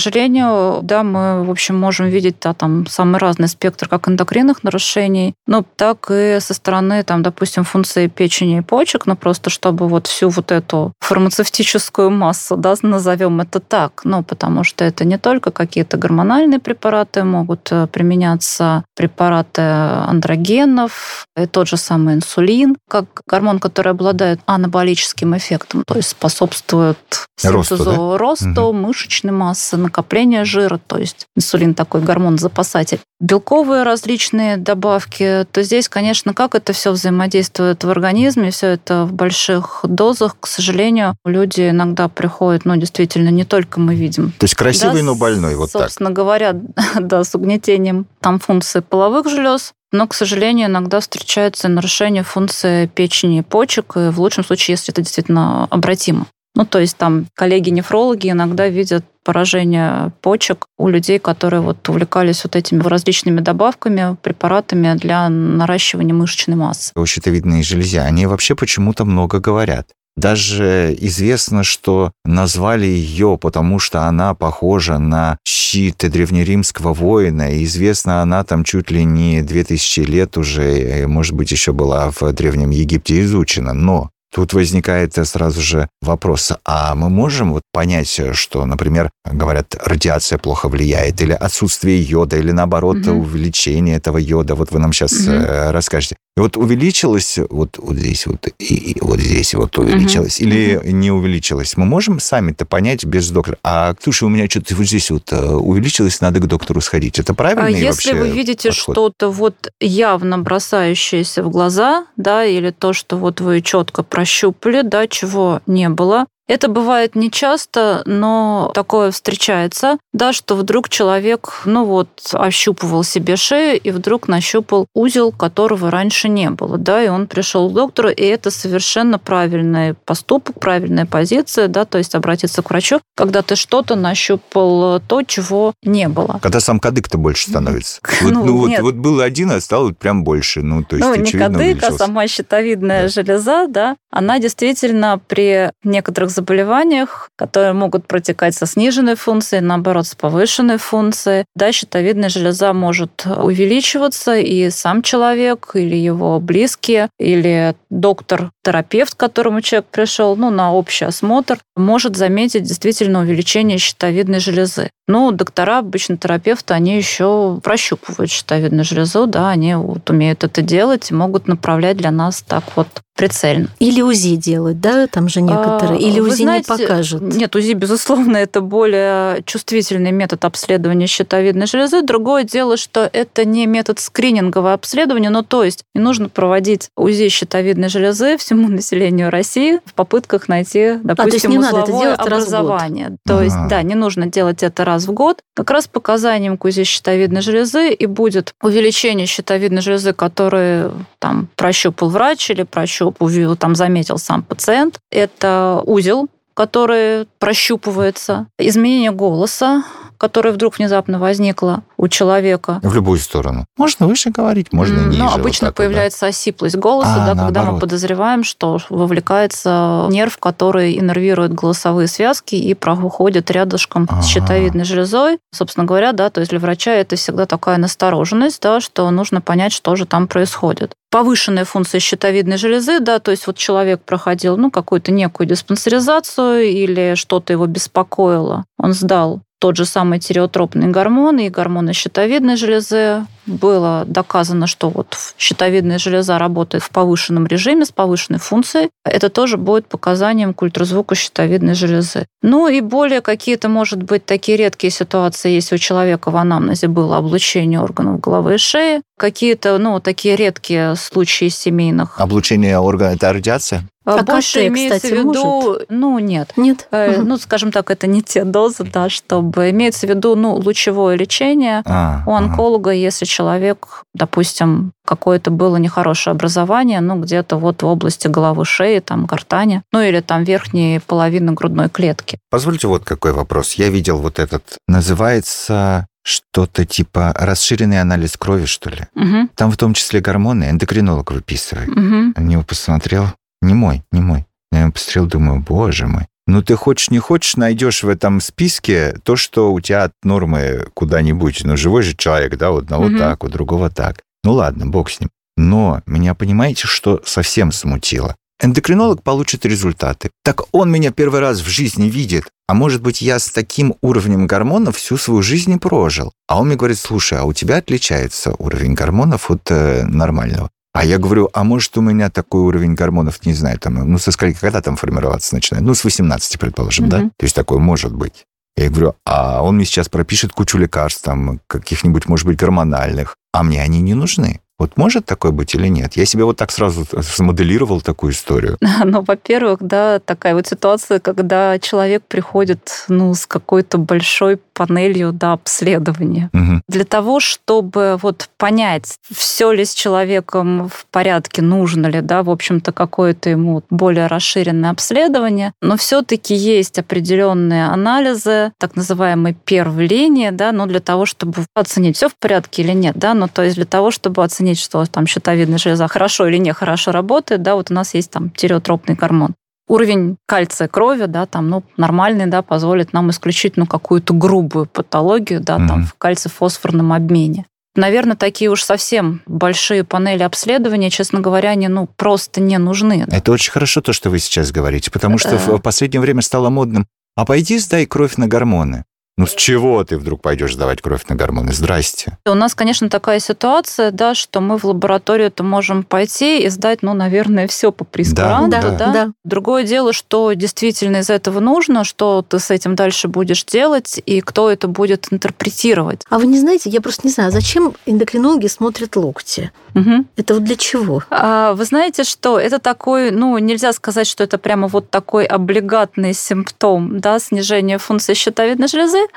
да, 0.83 1.03
мы, 1.03 1.43
в 1.43 1.51
общем, 1.51 1.77
можем 1.77 2.07
видеть 2.07 2.37
да, 2.41 2.53
там 2.53 2.87
самый 2.87 3.17
разный 3.17 3.47
спектр 3.47 3.87
как 3.87 4.07
эндокринных 4.07 4.63
нарушений, 4.63 5.33
но 5.47 5.65
так 5.75 6.09
и 6.11 6.37
со 6.39 6.53
стороны, 6.53 7.03
там, 7.03 7.23
допустим, 7.23 7.63
функции 7.63 8.07
печени 8.07 8.59
и 8.59 8.61
почек, 8.61 9.05
ну, 9.05 9.15
просто 9.15 9.49
чтобы 9.49 9.87
вот 9.87 10.07
всю 10.07 10.29
вот 10.29 10.51
эту 10.51 10.93
фармацевтическую 11.09 12.11
массу, 12.11 12.55
да, 12.55 12.75
назовем 12.83 13.41
это 13.41 13.59
так, 13.59 14.01
ну, 14.03 14.23
потому 14.23 14.63
что 14.63 14.85
это 14.85 15.05
не 15.05 15.17
только 15.17 15.49
какие-то 15.49 15.97
гормональные 15.97 16.59
препараты, 16.59 17.23
могут 17.23 17.71
э, 17.71 17.87
применяться 17.87 18.83
препараты 18.95 19.61
андрогенов, 19.63 21.25
и 21.35 21.47
тот 21.47 21.67
же 21.67 21.77
самый 21.77 22.13
инсулин, 22.13 22.77
как 22.87 23.05
гормон, 23.27 23.59
который 23.59 23.91
обладает 23.93 24.39
анаболическим 24.45 25.35
эффектом, 25.35 25.83
то 25.87 25.95
есть 25.95 26.09
способствует 26.09 26.97
Росту, 27.43 27.77
синтезу 27.77 27.91
да? 28.11 28.17
росту, 28.17 28.71
Мгм. 28.71 28.81
мышечной 28.81 29.33
массы, 29.33 29.77
накопления 29.77 30.45
жира, 30.45 30.79
то 30.85 30.99
есть 30.99 31.25
инсулин 31.35 31.73
такой 31.73 32.01
гормон-запасатель. 32.01 32.99
Белковые 33.19 33.83
различные 33.83 34.55
добавки, 34.55 35.45
то 35.51 35.61
здесь, 35.61 35.89
конечно, 35.89 36.33
как 36.33 36.55
это 36.55 36.71
все 36.71 36.91
взаимодействует 36.91 37.83
в 37.83 37.89
организме, 37.89 38.49
все 38.49 38.67
это 38.67 39.03
в 39.03 39.11
больших 39.11 39.81
дозах, 39.83 40.37
к 40.39 40.47
сожалению, 40.47 41.15
люди 41.25 41.69
иногда 41.69 42.07
приходят, 42.07 42.63
ну, 42.63 42.77
действительно, 42.77 43.27
не 43.27 43.43
только 43.43 43.81
мы 43.81 43.93
видим 43.93 44.31
То 44.39 44.45
есть 44.45 44.55
красивый, 44.55 45.01
да, 45.01 45.07
но 45.07 45.15
больной, 45.15 45.55
вот 45.55 45.69
так. 45.71 45.81
Собственно 45.81 46.11
говоря, 46.11 46.53
да, 46.99 47.25
с 47.25 47.35
угнетением 47.35 48.05
там 48.21 48.39
функции 48.39 48.79
половых 48.79 49.29
желез, 49.29 49.73
но, 49.91 50.07
к 50.07 50.13
сожалению, 50.13 50.67
иногда 50.67 51.01
встречается 51.01 51.67
нарушение 51.67 52.23
функции 52.23 52.85
печени 52.85 53.39
и 53.39 53.41
почек, 53.41 53.97
и 53.97 54.09
в 54.11 54.19
лучшем 54.19 54.45
случае, 54.45 54.73
если 54.73 54.93
это 54.93 55.01
действительно 55.01 55.65
обратимо. 55.65 56.27
Ну, 56.59 56.65
то 56.65 56.79
есть 56.79 56.97
там 56.97 57.27
коллеги-нефрологи 57.35 58.31
иногда 58.31 58.67
видят 58.67 59.05
поражение 59.23 60.11
почек 60.19 60.65
у 60.77 60.89
людей, 60.89 61.17
которые 61.17 61.61
вот 61.61 61.87
увлекались 61.87 62.43
вот 62.43 62.57
этими 62.57 62.81
различными 62.81 63.39
добавками, 63.39 64.17
препаратами 64.21 64.93
для 64.95 65.29
наращивания 65.29 66.13
мышечной 66.13 66.57
массы. 66.57 66.91
о 66.95 67.05
щитовидной 67.05 67.63
железе, 67.63 68.01
они 68.01 68.25
вообще 68.25 68.55
почему-то 68.55 69.05
много 69.05 69.39
говорят. 69.39 69.87
Даже 70.17 70.93
известно, 70.99 71.63
что 71.63 72.11
назвали 72.25 72.87
ее, 72.87 73.37
потому 73.39 73.79
что 73.79 74.01
она 74.03 74.33
похожа 74.33 74.99
на 74.99 75.37
щит 75.47 75.99
древнеримского 75.99 76.93
воина. 76.93 77.53
И 77.53 77.63
известна 77.63 78.21
она 78.21 78.43
там 78.43 78.65
чуть 78.65 78.91
ли 78.91 79.05
не 79.05 79.43
2000 79.43 80.01
лет 80.01 80.37
уже, 80.37 81.07
может 81.07 81.35
быть, 81.35 81.53
еще 81.53 81.71
была 81.71 82.11
в 82.11 82.33
Древнем 82.33 82.71
Египте 82.71 83.21
изучена. 83.21 83.71
Но 83.71 84.09
Тут 84.33 84.53
возникает 84.53 85.13
сразу 85.27 85.61
же 85.61 85.89
вопрос, 86.01 86.51
а 86.63 86.93
мы 86.95 87.09
можем 87.09 87.51
вот 87.53 87.63
понять, 87.73 88.21
что, 88.33 88.65
например, 88.65 89.09
говорят, 89.25 89.75
радиация 89.83 90.37
плохо 90.37 90.69
влияет, 90.69 91.19
или 91.21 91.33
отсутствие 91.33 91.99
йода, 92.01 92.37
или 92.37 92.51
наоборот, 92.51 92.97
Мгм. 92.97 93.17
увеличение 93.17 93.97
этого 93.97 94.17
йода, 94.19 94.53
вот 94.55 94.71
вы 94.71 94.79
нам 94.79 94.93
сейчас 94.93 95.13
Мгм. 95.25 95.71
расскажете. 95.71 96.15
И 96.39 96.41
вот 96.41 96.55
увеличилось 96.55 97.37
вот, 97.49 97.77
вот 97.79 97.97
здесь 97.97 98.25
вот, 98.25 98.47
и, 98.59 98.73
и 98.73 98.97
вот 99.01 99.19
здесь 99.19 99.53
вот 99.55 99.77
увеличилось, 99.77 100.39
или 100.39 100.79
не 100.85 101.11
увеличилось? 101.11 101.75
Мы 101.75 101.83
можем 101.83 102.21
сами-то 102.21 102.65
понять 102.65 103.03
без 103.03 103.29
доктора? 103.29 103.57
А, 103.61 103.93
слушай, 104.01 104.23
у 104.23 104.29
меня 104.29 104.49
что-то 104.49 104.73
вот 104.75 104.87
здесь 104.87 105.11
вот 105.11 105.33
э, 105.33 105.45
увеличилось, 105.45 106.21
надо 106.21 106.39
к 106.39 106.47
доктору 106.47 106.79
сходить. 106.79 107.19
Это 107.19 107.33
А 107.33 107.35
правильный 107.35 107.81
если 107.81 108.13
вы 108.13 108.29
видите 108.29 108.69
подход? 108.69 108.95
что-то 108.95 109.29
вот 109.29 109.73
явно 109.81 110.39
бросающееся 110.39 111.43
в 111.43 111.49
глаза, 111.49 112.05
да, 112.15 112.45
или 112.45 112.71
то, 112.71 112.93
что 112.93 113.17
вот 113.17 113.41
вы 113.41 113.59
четко 113.61 114.03
прощупали, 114.03 114.81
да, 114.81 115.07
чего 115.07 115.61
не 115.67 115.89
было, 115.89 116.25
это 116.49 116.67
бывает 116.67 117.15
нечасто, 117.15 118.01
но 118.05 118.71
такое 118.73 119.11
встречается, 119.11 119.99
да, 120.13 120.33
что 120.33 120.55
вдруг 120.55 120.89
человек, 120.89 121.61
ну 121.65 121.85
вот, 121.85 122.09
ощупывал 122.33 123.03
себе 123.03 123.35
шею 123.35 123.79
и 123.79 123.91
вдруг 123.91 124.27
нащупал 124.27 124.87
узел, 124.95 125.31
которого 125.31 125.91
раньше 125.91 126.27
не 126.27 126.49
было, 126.49 126.79
да, 126.79 127.03
и 127.03 127.07
он 127.07 127.27
пришел 127.27 127.69
к 127.69 127.73
доктору, 127.73 128.09
и 128.09 128.23
это 128.23 128.49
совершенно 128.49 129.19
правильный 129.19 129.93
поступок, 129.93 130.59
правильная 130.59 131.05
позиция, 131.05 131.67
да, 131.67 131.85
то 131.85 131.99
есть 131.99 132.15
обратиться 132.15 132.63
к 132.63 132.69
врачу, 132.71 132.99
когда 133.15 133.43
ты 133.43 133.55
что-то 133.55 133.95
нащупал 133.95 134.99
то, 135.01 135.21
чего 135.21 135.73
не 135.83 136.07
было. 136.09 136.39
Когда 136.41 136.59
сам 136.59 136.79
кадык-то 136.79 137.17
больше 137.17 137.49
становится. 137.49 138.01
Вот, 138.21 138.33
Ну, 138.33 138.45
ну, 138.45 138.57
вот, 138.57 138.79
вот 138.79 138.95
был 138.95 139.21
один, 139.21 139.51
а 139.51 139.61
стал 139.61 139.85
вот 139.87 139.97
прям 139.97 140.23
больше. 140.23 140.61
Ну, 140.61 140.83
то 140.83 140.95
есть, 140.95 141.07
ну, 141.07 141.15
не 141.15 141.21
очевидно, 141.21 141.59
кадык, 141.59 141.83
а 141.83 141.91
сама 141.91 142.27
щитовидная 142.27 143.03
Да. 143.03 143.07
железа, 143.07 143.67
да, 143.67 143.95
она 144.11 144.39
действительно 144.39 145.19
при 145.27 145.71
некоторых 145.83 146.31
заболеваниях, 146.39 147.29
которые 147.35 147.73
могут 147.73 148.07
протекать 148.07 148.55
со 148.55 148.65
сниженной 148.65 149.15
функцией, 149.15 149.61
наоборот, 149.61 150.07
с 150.07 150.15
повышенной 150.15 150.77
функцией, 150.77 151.45
да, 151.55 151.71
щитовидная 151.71 152.29
железа 152.29 152.73
может 152.73 153.25
увеличиваться, 153.25 154.35
и 154.35 154.69
сам 154.69 155.01
человек, 155.01 155.71
или 155.73 155.95
его 155.95 156.39
близкие, 156.39 157.09
или 157.19 157.75
доктор-терапевт, 157.89 159.15
к 159.15 159.19
которому 159.19 159.61
человек 159.61 159.87
пришел, 159.91 160.35
ну, 160.35 160.49
на 160.49 160.73
общий 160.73 161.05
осмотр, 161.05 161.57
может 161.75 162.15
заметить 162.15 162.63
действительно 162.63 163.21
увеличение 163.21 163.77
щитовидной 163.77 164.39
железы. 164.39 164.89
Ну, 165.09 165.31
доктора, 165.31 165.79
обычно 165.79 166.17
терапевты, 166.17 166.75
они 166.75 166.95
еще 166.95 167.59
прощупывают 167.63 168.29
щитовидную 168.29 168.85
железу, 168.85 169.25
да, 169.25 169.49
они 169.49 169.73
вот 169.73 170.07
умеют 170.07 170.43
это 170.43 170.61
делать 170.61 171.09
и 171.09 171.15
могут 171.15 171.47
направлять 171.47 171.97
для 171.97 172.11
нас 172.11 172.43
так 172.47 172.63
вот 172.75 172.87
прицельно. 173.19 173.67
Или 173.79 174.01
УЗИ 174.01 174.35
делать, 174.37 174.79
да, 174.79 175.05
там 175.07 175.27
же 175.27 175.41
некоторые. 175.41 175.97
А, 175.97 176.01
Или 176.01 176.21
УЗИ 176.21 176.43
знаете, 176.43 176.71
не 176.71 176.77
покажет. 176.77 177.21
Нет, 177.21 177.53
УЗИ, 177.53 177.73
безусловно, 177.73 178.37
это 178.45 178.61
более 178.61 179.43
чувствительный 179.43 180.11
метод 180.11 180.45
обследования 180.45 181.05
щитовидной 181.05 181.67
железы. 181.67 182.01
Другое 182.01 182.43
дело, 182.45 182.77
что 182.77 183.09
это 183.11 183.43
не 183.43 183.65
метод 183.65 183.99
скринингового 183.99 184.71
обследования, 184.71 185.31
ну, 185.31 185.43
то 185.43 185.65
есть 185.65 185.83
не 185.93 186.01
нужно 186.01 186.29
проводить 186.29 186.91
УЗИ 186.95 187.27
щитовидной 187.27 187.89
железы 187.89 188.37
всему 188.37 188.69
населению 188.69 189.31
России 189.31 189.79
в 189.83 189.93
попытках 189.95 190.47
найти, 190.47 190.99
допустим, 191.03 191.11
А, 191.11 191.29
то 191.29 191.33
есть 191.33 191.47
не 191.49 191.57
надо 191.57 191.79
это 191.79 191.91
делать 191.91 192.19
раз 192.19 192.19
в 192.19 192.21
год. 192.21 192.27
образование. 192.27 193.17
То 193.27 193.41
есть, 193.41 193.55
Ага. 193.57 193.69
да, 193.69 193.81
не 193.81 193.95
нужно 193.95 194.27
делать 194.27 194.63
это 194.63 194.85
раз 194.85 194.98
в 195.05 195.13
год. 195.13 195.39
Как 195.55 195.71
раз 195.71 195.87
показанием 195.87 196.57
УЗИ 196.61 196.83
щитовидной 196.83 197.41
железы 197.41 197.91
и 197.91 198.05
будет 198.05 198.53
увеличение 198.61 199.25
щитовидной 199.25 199.81
железы, 199.81 200.13
которое 200.13 200.91
там 201.19 201.47
прощупал 201.55 202.09
врач 202.09 202.49
или 202.49 202.63
прощупал, 202.63 203.55
там 203.55 203.75
заметил 203.75 204.17
сам 204.17 204.43
пациент. 204.43 204.99
Это 205.11 205.81
узел, 205.85 206.27
который 206.53 207.25
прощупывается, 207.39 208.47
изменение 208.57 209.11
голоса, 209.11 209.83
которое 210.19 210.51
вдруг 210.51 210.77
внезапно 210.77 211.17
возникло 211.17 211.81
у 211.97 212.07
человека. 212.07 212.79
В 212.83 212.93
любую 212.93 213.17
сторону. 213.19 213.65
Можно 213.77 214.05
выше 214.05 214.29
говорить, 214.29 214.71
можно 214.73 214.99
М, 214.99 215.09
ниже. 215.09 215.19
Но 215.23 215.29
вот 215.29 215.39
обычно 215.39 215.67
так 215.69 215.77
вот, 215.79 215.83
да. 215.83 215.87
появляется 215.89 216.27
осиплость 216.27 216.75
голоса, 216.75 217.23
А, 217.23 217.33
да, 217.33 217.45
когда 217.45 217.63
мы 217.63 217.79
подозреваем, 217.79 218.43
что 218.43 218.79
вовлекается 218.89 220.07
нерв, 220.09 220.37
который 220.37 220.97
иннервирует 220.99 221.53
голосовые 221.53 222.07
связки 222.07 222.55
и 222.55 222.73
проходит 222.73 223.49
рядышком 223.51 224.07
Ага. 224.09 224.21
с 224.21 224.27
щитовидной 224.27 224.83
железой. 224.85 225.39
Собственно 225.53 225.85
говоря, 225.85 226.11
да, 226.11 226.29
то 226.29 226.41
есть 226.41 226.51
для 226.51 226.59
врача 226.59 226.91
это 226.91 227.15
всегда 227.15 227.45
такая 227.45 227.77
настороженность, 227.77 228.61
да, 228.61 228.79
что 228.81 229.09
нужно 229.11 229.41
понять, 229.41 229.71
что 229.71 229.95
же 229.95 230.05
там 230.05 230.27
происходит. 230.27 230.93
Повышенная 231.11 231.65
функция 231.65 231.99
щитовидной 231.99 232.57
железы, 232.57 232.99
да, 232.99 233.19
то 233.19 233.31
есть 233.31 233.47
вот 233.47 233.57
человек 233.57 234.01
проходил, 234.03 234.57
ну, 234.57 234.69
какую-то 234.69 235.11
некую 235.11 235.47
диспансеризацию 235.47 236.63
или 236.69 237.15
что-то 237.15 237.53
его 237.53 237.65
беспокоило, 237.65 238.65
он 238.77 238.93
сдал 238.93 239.41
тот 239.59 239.75
же 239.75 239.85
самый 239.85 240.19
тиреотропный 240.19 240.87
гормон 240.87 241.39
и 241.39 241.49
гормоны 241.49 241.93
щитовидной 241.93 242.55
железы. 242.55 243.25
Было 243.45 244.03
доказано, 244.05 244.67
что 244.67 244.89
вот 244.89 245.17
щитовидная 245.37 245.97
железа 245.97 246.37
работает 246.37 246.83
в 246.83 246.89
повышенном 246.89 247.47
режиме 247.47 247.85
с 247.85 247.91
повышенной 247.91 248.39
функцией. 248.39 248.89
Это 249.03 249.29
тоже 249.29 249.57
будет 249.57 249.87
показанием 249.87 250.53
к 250.53 250.61
ультразвуку 250.61 251.15
щитовидной 251.15 251.73
железы. 251.73 252.25
Ну 252.41 252.67
и 252.67 252.81
более 252.81 253.21
какие-то, 253.21 253.69
может 253.69 254.03
быть, 254.03 254.25
такие 254.25 254.57
редкие 254.57 254.91
ситуации, 254.91 255.51
если 255.51 255.75
у 255.75 255.79
человека 255.79 256.31
в 256.31 256.35
анамнезе 256.37 256.87
было 256.87 257.17
облучение 257.17 257.81
органов 257.81 258.19
головы 258.19 258.55
и 258.55 258.57
шеи, 258.57 259.01
какие-то, 259.17 259.77
ну, 259.77 259.99
такие 259.99 260.35
редкие 260.35 260.95
случаи 260.95 261.49
семейных. 261.49 262.19
Облучение 262.19 262.79
органа– 262.79 263.13
это 263.15 263.33
радиация? 263.33 263.83
А 264.05 264.23
Больше 264.23 264.59
КТ, 264.59 264.67
имеется 264.67 264.97
кстати, 264.97 265.13
в 265.13 265.17
виду, 265.17 265.79
ну, 265.89 266.17
нет. 266.17 266.53
Нет? 266.55 266.87
Э. 266.89 267.21
Ну, 267.21 267.37
скажем 267.37 267.71
так, 267.71 267.91
это 267.91 268.07
не 268.07 268.23
те 268.23 268.43
дозы, 268.43 268.83
да, 268.83 269.07
чтобы 269.09 269.69
имеется 269.69 270.07
в 270.07 270.09
виду, 270.09 270.35
ну, 270.35 270.55
лучевое 270.55 271.15
лечение 271.15 271.83
А, 271.85 272.23
у 272.25 272.31
ага. 272.31 272.45
онколога, 272.45 272.91
если 272.91 273.25
человек, 273.29 274.03
допустим, 274.13 274.91
какое-то 275.05 275.51
было 275.51 275.77
нехорошее 275.77 276.33
образование, 276.33 276.99
ну, 276.99 277.19
где-то 277.21 277.57
вот 277.57 277.81
в 277.81 277.85
области 277.85 278.27
головы, 278.27 278.65
шеи, 278.65 278.99
там, 278.99 279.25
гортани, 279.25 279.81
ну, 279.93 280.01
или 280.01 280.19
там 280.19 280.43
верхней 280.43 280.99
половины 280.99 281.53
грудной 281.53 281.89
клетки. 281.89 282.39
Позвольте 282.49 282.87
вот 282.87 283.05
какой 283.05 283.31
вопрос. 283.31 283.73
Я 283.73 283.89
видел 283.89 284.17
вот 284.17 284.39
этот, 284.39 284.63
называется 284.87 286.07
что-то 286.23 286.85
типа 286.85 287.33
расширенный 287.35 288.01
анализ 288.01 288.37
крови, 288.37 288.65
что 288.65 288.89
ли. 288.89 289.07
Мгм, 289.15 289.49
Там 289.55 289.71
в 289.71 289.77
том 289.77 289.93
числе 289.93 290.19
гормоны, 290.19 290.69
эндокринолог 290.69 291.31
выписывает. 291.31 291.89
На 291.89 292.41
него 292.41 292.63
посмотрел. 292.63 293.25
Не 293.61 293.73
мой, 293.73 294.03
не 294.11 294.21
мой. 294.21 294.45
Я 294.71 294.89
посмотрел, 294.91 295.25
думаю, 295.25 295.59
боже 295.61 296.07
мой. 296.07 296.27
Ну, 296.49 296.63
ты 296.63 296.75
хочешь, 296.75 297.11
не 297.11 297.19
хочешь, 297.19 297.57
найдешь 297.57 298.01
в 298.01 298.09
этом 298.09 298.41
списке 298.41 299.13
то, 299.23 299.35
что 299.35 299.71
у 299.71 299.79
тебя 299.81 300.05
от 300.05 300.13
нормы 300.23 300.87
куда-нибудь. 300.95 301.63
Ну, 301.63 301.77
живой 301.77 302.01
же 302.01 302.15
человек, 302.15 302.57
да, 302.57 302.71
у 302.71 302.77
одного 302.77 303.05
Мгм. 303.05 303.19
так, 303.19 303.43
у 303.43 303.49
другого 303.49 303.91
так. 303.91 304.23
Ну, 304.43 304.53
ладно, 304.53 304.87
бог 304.87 305.11
с 305.11 305.19
ним. 305.19 305.29
Но 305.57 306.01
меня, 306.07 306.33
понимаете, 306.33 306.87
что 306.87 307.21
совсем 307.23 307.71
смутило? 307.71 308.35
Эндокринолог 308.63 309.21
получит 309.21 309.63
результаты. 309.63 310.31
Так 310.43 310.61
он 310.71 310.91
меня 310.91 311.11
первый 311.11 311.39
раз 311.39 311.59
в 311.59 311.67
жизни 311.69 312.09
видит. 312.09 312.45
А 312.67 312.73
может 312.73 313.03
быть, 313.03 313.21
я 313.21 313.37
с 313.37 313.51
таким 313.51 313.93
уровнем 314.01 314.47
гормонов 314.47 314.97
всю 314.97 315.17
свою 315.17 315.43
жизнь 315.43 315.73
и 315.73 315.77
прожил. 315.77 316.33
А 316.47 316.59
он 316.59 316.67
мне 316.67 316.75
говорит, 316.75 316.97
слушай, 316.97 317.37
а 317.37 317.43
у 317.43 317.53
тебя 317.53 317.77
отличается 317.77 318.55
уровень 318.57 318.95
гормонов 318.95 319.51
от 319.51 319.69
э, 319.69 320.03
нормального. 320.05 320.71
А 320.93 321.05
я 321.05 321.17
говорю, 321.17 321.49
а 321.53 321.63
может, 321.63 321.97
у 321.97 322.01
меня 322.01 322.29
такой 322.29 322.61
уровень 322.61 322.95
гормонов, 322.95 323.45
не 323.45 323.53
знаю, 323.53 323.79
там, 323.79 323.95
ну, 323.95 324.17
со 324.17 324.31
скольки, 324.31 324.57
когда 324.59 324.81
там 324.81 324.95
формироваться 324.95 325.53
начинает? 325.53 325.85
Ну, 325.85 325.93
с 325.93 326.03
18, 326.03 326.59
предположим, 326.59 327.09
да? 327.09 327.19
Мгм. 327.19 327.31
То 327.37 327.45
есть 327.45 327.55
такое 327.55 327.79
может 327.79 328.13
быть. 328.13 328.45
Я 328.75 328.89
говорю, 328.89 329.15
а 329.25 329.61
он 329.61 329.75
мне 329.75 329.85
сейчас 329.85 330.09
пропишет 330.09 330.53
кучу 330.53 330.77
лекарств, 330.77 331.21
там, 331.21 331.59
каких-нибудь, 331.67 332.27
может 332.27 332.45
быть, 332.45 332.57
гормональных, 332.57 333.35
а 333.51 333.63
мне 333.63 333.81
они 333.81 334.01
не 334.01 334.13
нужны. 334.13 334.61
Вот 334.79 334.95
может 334.95 335.25
такое 335.25 335.51
быть 335.51 335.75
или 335.75 335.87
нет? 335.87 336.13
Я 336.15 336.25
себе 336.25 336.45
вот 336.45 336.57
так 336.57 336.71
сразу 336.71 337.05
смоделировал 337.21 338.01
такую 338.01 338.31
историю. 338.31 338.77
Ну, 339.09 339.23
во-первых, 339.23 339.79
да, 339.81 340.19
такая 340.19 340.53
вот 340.53 340.67
ситуация, 340.67 341.19
когда 341.19 341.79
человек 341.79 342.23
приходит, 342.27 343.05
ну, 343.07 343.33
с 343.33 343.47
какой-то 343.47 343.97
большой 343.97 344.59
панелью, 344.79 345.33
да, 345.33 345.53
обследования. 345.53 346.49
Мгм. 346.53 346.81
Для 346.87 347.03
того, 347.03 347.41
чтобы 347.41 348.17
вот 348.21 348.49
понять, 348.57 349.17
все 349.29 349.73
ли 349.73 349.83
с 349.83 349.93
человеком 349.93 350.87
в 350.87 351.05
порядке, 351.11 351.61
нужно 351.61 352.07
ли, 352.07 352.21
да, 352.21 352.43
в 352.43 352.49
общем-то, 352.49 352.93
какое-то 352.93 353.49
ему 353.49 353.83
более 353.89 354.27
расширенное 354.27 354.91
обследование, 354.91 355.73
но 355.81 355.97
все-таки 355.97 356.55
есть 356.55 356.97
определенные 356.97 357.87
анализы, 357.87 358.71
так 358.77 358.95
называемые 358.95 359.53
первой 359.65 360.07
линии, 360.07 360.51
да, 360.51 360.71
но 360.71 360.85
для 360.85 361.01
того, 361.01 361.25
чтобы 361.25 361.65
оценить, 361.73 362.15
все 362.15 362.29
в 362.29 362.35
порядке 362.37 362.81
или 362.81 362.93
нет, 362.93 363.17
да, 363.17 363.33
ну, 363.33 363.49
то 363.49 363.63
есть 363.63 363.75
для 363.75 363.85
того, 363.85 364.11
чтобы 364.11 364.43
оценить, 364.43 364.68
что 364.77 365.05
там 365.05 365.25
щитовидная 365.25 365.77
железа 365.79 366.07
хорошо 366.07 366.47
или 366.47 366.57
нехорошо 366.57 367.11
работает, 367.11 367.61
да, 367.63 367.75
вот 367.75 367.89
у 367.89 367.93
нас 367.93 368.13
есть 368.13 368.29
там 368.29 368.49
тиреотропный 368.51 369.15
гормон 369.15 369.55
уровень 369.89 370.37
кальция 370.45 370.87
крови, 370.87 371.25
да, 371.25 371.45
там, 371.45 371.69
ну, 371.69 371.83
нормальный, 371.97 372.45
да, 372.45 372.61
позволит 372.61 373.11
нам 373.11 373.31
исключить, 373.31 373.75
ну, 373.75 373.85
какую-то 373.85 374.33
грубую 374.33 374.85
патологию, 374.85 375.59
да, 375.59 375.77
там, 375.77 376.01
Мгм. 376.01 376.05
в 376.05 376.13
кальций-фосфорном 376.13 377.11
обмене. 377.11 377.65
Наверное, 377.95 378.37
такие 378.37 378.69
уж 378.69 378.83
совсем 378.83 379.41
большие 379.47 380.03
панели 380.03 380.43
обследования, 380.43 381.09
честно 381.09 381.41
говоря, 381.41 381.71
они, 381.71 381.87
ну, 381.87 382.07
просто 382.15 382.61
не 382.61 382.77
нужны. 382.77 383.25
Это 383.29 383.51
очень 383.51 383.71
хорошо 383.71 384.01
то, 384.01 384.13
что 384.13 384.29
вы 384.29 384.39
сейчас 384.39 384.71
говорите, 384.71 385.11
потому 385.11 385.37
что 385.37 385.57
в 385.57 385.79
последнее 385.79 386.21
время 386.21 386.41
стало 386.41 386.69
модным. 386.69 387.07
А 387.35 387.45
пойди 387.45 387.79
сдай 387.79 388.05
кровь 388.05 388.37
на 388.37 388.47
гормоны. 388.47 389.05
Ну 389.39 389.47
с 389.47 389.55
чего 389.55 390.03
ты 390.03 390.17
вдруг 390.17 390.41
пойдешь 390.41 390.73
сдавать 390.73 391.01
кровь 391.01 391.21
на 391.29 391.35
гормоны? 391.37 391.71
Здрасте. 391.71 392.37
У 392.45 392.53
нас, 392.55 392.75
конечно, 392.75 393.09
такая 393.09 393.39
ситуация, 393.39 394.11
да, 394.11 394.35
что 394.35 394.59
мы 394.59 394.77
в 394.77 394.83
лабораторию-то 394.83 395.63
можем 395.63 396.03
пойти 396.03 396.61
и 396.61 396.67
сдать, 396.67 397.03
ну, 397.03 397.13
наверное, 397.13 397.65
все 397.69 397.93
по 397.93 398.03
прескуранту, 398.03 398.71
Да, 398.71 398.81
да, 398.81 398.91
да. 398.97 399.13
да. 399.13 399.31
Другое 399.45 399.83
дело, 399.83 400.11
что 400.11 400.51
действительно 400.51 401.17
из 401.17 401.29
этого 401.29 401.61
нужно, 401.61 402.03
что 402.03 402.41
ты 402.41 402.59
с 402.59 402.69
этим 402.69 402.95
дальше 402.95 403.29
будешь 403.29 403.63
делать, 403.63 404.21
и 404.25 404.41
кто 404.41 404.69
это 404.69 404.89
будет 404.89 405.27
интерпретировать. 405.31 406.23
А 406.29 406.37
вы 406.37 406.47
не 406.47 406.59
знаете, 406.59 406.89
я 406.89 406.99
просто 406.99 407.25
не 407.25 407.31
знаю, 407.31 407.53
зачем 407.53 407.93
эндокринологи 408.05 408.67
смотрят 408.67 409.15
локти? 409.15 409.71
Мгм. 409.93 410.27
Это 410.35 410.55
вот 410.55 410.65
для 410.65 410.75
чего? 410.75 411.23
А, 411.29 411.73
Вы 411.75 411.85
знаете, 411.85 412.25
что 412.25 412.59
это 412.59 412.77
такой, 412.79 413.31
ну, 413.31 413.57
нельзя 413.57 413.93
сказать, 413.93 414.27
что 414.27 414.43
это 414.43 414.57
прямо 414.57 414.89
вот 414.89 415.09
такой 415.09 415.45
облигатный 415.45 416.33
симптом, 416.33 417.21
да, 417.21 417.39
снижения 417.39 417.97
функции 417.99 418.33
щитовидной 418.33 418.89
железы, 418.89 419.28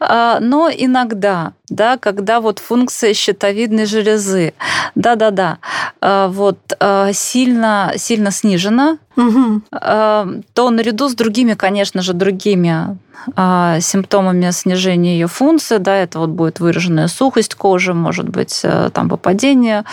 но 0.00 0.70
иногда, 0.70 1.52
да, 1.68 1.96
когда 1.98 2.40
вот 2.40 2.58
функция 2.58 3.14
щитовидной 3.14 3.86
железы, 3.86 4.54
да-да-да, 4.94 5.58
а, 6.00 6.28
вот 6.28 6.58
а, 6.80 7.12
сильно, 7.12 7.92
сильно 7.96 8.30
снижена, 8.30 8.98
а, 9.72 10.28
то 10.54 10.70
наряду 10.70 11.08
с 11.08 11.14
другими, 11.14 11.54
конечно 11.54 12.02
же, 12.02 12.12
другими 12.12 12.98
а, 13.36 13.80
симптомами 13.80 14.50
снижения 14.50 15.18
ее 15.18 15.26
функции, 15.26 15.78
да, 15.78 15.96
это 15.96 16.20
вот 16.20 16.30
будет 16.30 16.60
выраженная 16.60 17.08
сухость 17.08 17.54
кожи, 17.54 17.94
может 17.94 18.28
быть, 18.28 18.60
э, 18.62 18.90
там 18.92 19.08
выпадение 19.08 19.84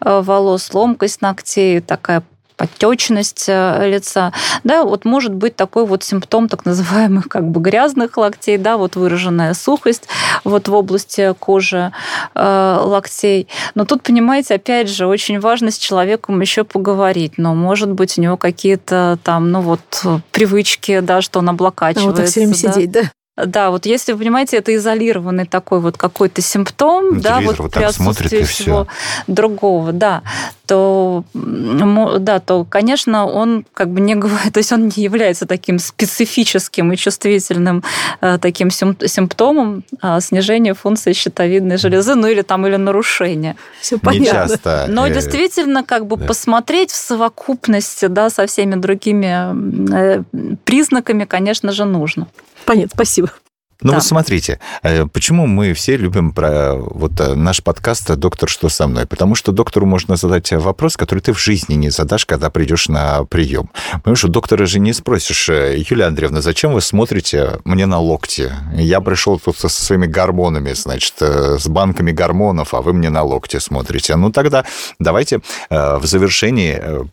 э, 0.00 0.20
волос, 0.22 0.72
ломкость 0.74 1.22
ногтей, 1.22 1.80
такая 1.80 2.22
подтечность 2.56 3.46
э, 3.48 3.88
лица, 3.88 4.32
да, 4.62 4.84
вот 4.84 5.04
может 5.04 5.34
быть 5.34 5.56
такой 5.56 5.86
вот 5.86 6.02
симптом 6.02 6.48
так 6.48 6.64
называемых 6.64 7.28
как 7.28 7.48
бы 7.48 7.60
грязных 7.60 8.16
локтей, 8.16 8.58
да, 8.58 8.76
вот 8.76 8.96
выраженная 8.96 9.54
сухость 9.54 10.08
вот 10.44 10.68
в 10.68 10.74
области 10.74 11.34
кожи 11.38 11.92
э, 12.34 12.78
локтей. 12.80 13.48
Но 13.74 13.84
тут, 13.84 14.02
понимаете, 14.02 14.54
опять 14.54 14.88
же, 14.88 15.06
очень 15.06 15.40
важно 15.40 15.70
с 15.70 15.78
человеком 15.78 16.40
еще 16.40 16.64
поговорить, 16.64 17.34
но 17.38 17.54
может 17.54 17.90
быть 17.90 18.18
у 18.18 18.20
него 18.20 18.36
какие-то 18.36 19.18
там, 19.22 19.50
ну 19.50 19.60
вот 19.60 20.04
привычки, 20.30 21.00
да, 21.00 21.20
что 21.22 21.40
он 21.40 21.48
А 21.48 21.52
облокачивается. 21.52 22.06
вот 22.06 22.16
так 22.16 22.26
все 22.26 22.40
время 22.40 22.54
да. 22.54 22.72
сидеть, 22.72 22.90
да? 22.90 23.00
Да, 23.36 23.70
вот 23.70 23.84
если 23.84 24.12
вы 24.12 24.18
понимаете, 24.20 24.58
это 24.58 24.72
изолированный 24.76 25.44
такой 25.44 25.80
вот 25.80 25.96
какой-то 25.96 26.40
симптом, 26.40 27.14
Ну, 27.14 27.20
да, 27.20 27.40
вот 27.40 27.58
вот 27.58 27.72
при 27.72 27.90
смотрит, 27.90 28.26
отсутствии 28.26 28.40
и 28.40 28.44
всего 28.44 28.86
другого, 29.26 29.92
да, 29.92 30.22
то, 30.66 31.24
мо- 31.34 32.18
да, 32.20 32.38
то, 32.38 32.64
конечно, 32.64 33.26
он 33.26 33.66
как 33.74 33.90
бы 33.90 34.00
не 34.00 34.14
говорит, 34.14 34.52
то 34.54 34.58
есть 34.58 34.70
он 34.70 34.86
не 34.86 35.02
является 35.02 35.46
таким 35.46 35.80
специфическим 35.80 36.92
и 36.92 36.96
чувствительным 36.96 37.82
э, 38.20 38.38
таким 38.40 38.70
сим- 38.70 38.96
симптомом 39.04 39.82
а, 40.00 40.20
снижения 40.20 40.72
функции 40.74 41.12
щитовидной 41.12 41.76
железы, 41.76 42.14
ну 42.14 42.28
или 42.28 42.42
там 42.42 42.64
или 42.68 42.76
нарушения. 42.76 43.56
Все 43.80 43.96
Не 43.96 44.00
понятно. 44.00 44.48
часто. 44.48 44.86
Но 44.88 45.08
э, 45.08 45.12
действительно, 45.12 45.82
как 45.82 46.06
бы 46.06 46.16
да. 46.18 46.26
посмотреть 46.26 46.92
в 46.92 46.96
совокупности, 46.96 48.06
да, 48.06 48.30
со 48.30 48.46
всеми 48.46 48.76
другими 48.76 49.52
э, 49.92 50.22
признаками, 50.64 51.24
конечно 51.24 51.72
же, 51.72 51.84
нужно. 51.84 52.28
Понятно, 52.64 52.92
спасибо. 52.94 53.32
Ну 53.82 53.90
Да. 53.90 53.96
вот 53.96 54.04
смотрите, 54.04 54.60
э, 54.82 55.06
почему 55.06 55.46
мы 55.46 55.72
все 55.72 55.96
любим 55.96 56.32
про 56.32 56.74
вот 56.74 57.20
э, 57.20 57.34
наш 57.34 57.62
подкаст 57.62 58.14
«Доктор, 58.16 58.48
что 58.48 58.68
со 58.68 58.86
мной?» 58.86 59.06
Потому 59.06 59.34
что 59.34 59.52
доктору 59.52 59.86
можно 59.86 60.16
задать 60.16 60.52
вопрос, 60.52 60.96
который 60.96 61.20
ты 61.20 61.32
в 61.32 61.38
жизни 61.40 61.74
не 61.74 61.90
задашь, 61.90 62.24
когда 62.26 62.50
придешь 62.50 62.88
на 62.88 63.24
прием. 63.24 63.68
Потому 63.92 64.16
что 64.16 64.28
доктора 64.28 64.66
же 64.66 64.78
не 64.80 64.92
спросишь, 64.92 65.48
э, 65.48 65.76
Юлия 65.90 66.06
Андреевна, 66.06 66.40
зачем 66.40 66.72
вы 66.72 66.80
смотрите 66.80 67.58
мне 67.64 67.86
на 67.86 67.98
локти? 67.98 68.52
Я 68.74 69.00
пришел 69.00 69.38
тут 69.38 69.56
со 69.58 69.68
своими 69.68 70.06
гормонами, 70.06 70.72
значит, 70.74 71.14
э, 71.20 71.58
с 71.58 71.66
банками 71.66 72.12
гормонов, 72.12 72.74
а 72.74 72.80
вы 72.80 72.92
мне 72.92 73.10
на 73.10 73.22
локти 73.22 73.58
смотрите. 73.58 74.16
Ну 74.16 74.30
тогда 74.30 74.64
давайте 74.98 75.40
э, 75.70 75.96
в 75.98 76.06
завершении 76.06 76.78
э, 76.80 77.04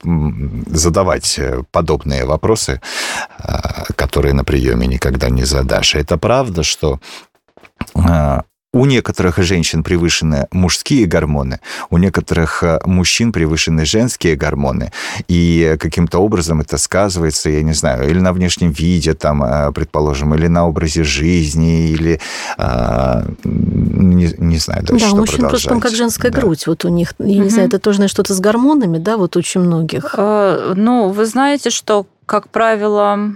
задавать 0.67 1.39
э, 1.39 1.63
подобные 1.71 2.26
вопросы, 2.26 2.82
э, 3.39 3.54
которые 3.95 4.34
на 4.34 4.43
приеме 4.43 4.88
никогда 4.88 5.30
не 5.30 5.43
задашь. 5.43 5.95
Это 5.95 6.17
правда, 6.17 6.51
что 6.64 7.00
э, 7.96 8.42
у 8.74 8.86
некоторых 8.86 9.38
женщин 9.40 9.84
превышены 9.84 10.48
мужские 10.52 11.06
гормоны, 11.06 11.60
у 11.90 11.98
некоторых 11.98 12.64
э, 12.64 12.80
мужчин 12.86 13.34
превышены 13.34 13.86
женские 13.86 14.36
гормоны, 14.38 14.94
и 15.28 15.76
каким-то 15.78 16.20
образом 16.20 16.62
это 16.62 16.78
сказывается, 16.78 17.50
я 17.50 17.64
не 17.64 17.74
знаю, 17.74 18.10
или 18.10 18.20
на 18.20 18.32
внешнем 18.32 18.72
виде, 18.72 19.14
там, 19.14 19.44
э, 19.44 19.72
предположим, 19.74 20.34
или 20.36 20.48
на 20.48 20.68
образе 20.68 21.04
жизни, 21.04 21.90
или 21.90 22.22
э, 22.58 23.24
не, 23.44 24.34
не 24.38 24.58
знаю 24.58 24.84
дальше, 24.86 25.04
да, 25.04 25.08
что 25.08 25.16
у 25.16 25.20
мужчин 25.20 25.50
просто 25.50 25.70
там 25.70 25.82
как 25.82 25.94
женская 25.94 26.32
Да. 26.32 26.40
грудь. 26.40 26.66
Вот 26.68 26.86
у 26.86 26.90
них, 26.90 27.14
я 27.20 27.26
не 27.26 27.40
Мгм. 27.42 27.50
знаю, 27.50 27.68
это 27.68 27.80
тоже, 27.80 28.08
что-то 28.08 28.34
с 28.34 28.40
гормонами, 28.40 29.00
да, 29.00 29.18
вот 29.18 29.36
очень 29.36 29.62
многих. 29.62 30.16
Э, 30.18 30.74
Ну, 30.78 31.10
вы 31.10 31.26
знаете, 31.26 31.70
что, 31.70 32.06
как 32.26 32.48
правило, 32.50 33.14
а, 33.14 33.30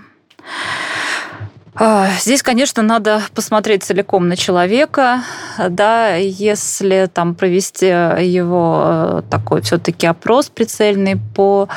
Здесь, 2.21 2.41
конечно, 2.41 2.81
надо 2.83 3.21
посмотреть 3.33 3.83
целиком 3.83 4.29
на 4.29 4.38
человека, 4.38 5.23
да, 5.69 6.15
если 6.15 7.09
там 7.13 7.35
провести 7.35 7.88
его 7.88 8.83
э, 8.85 9.21
такой 9.29 9.61
все-таки 9.61 10.07
опрос 10.07 10.47
прицельный 10.47 11.17
по 11.35 11.67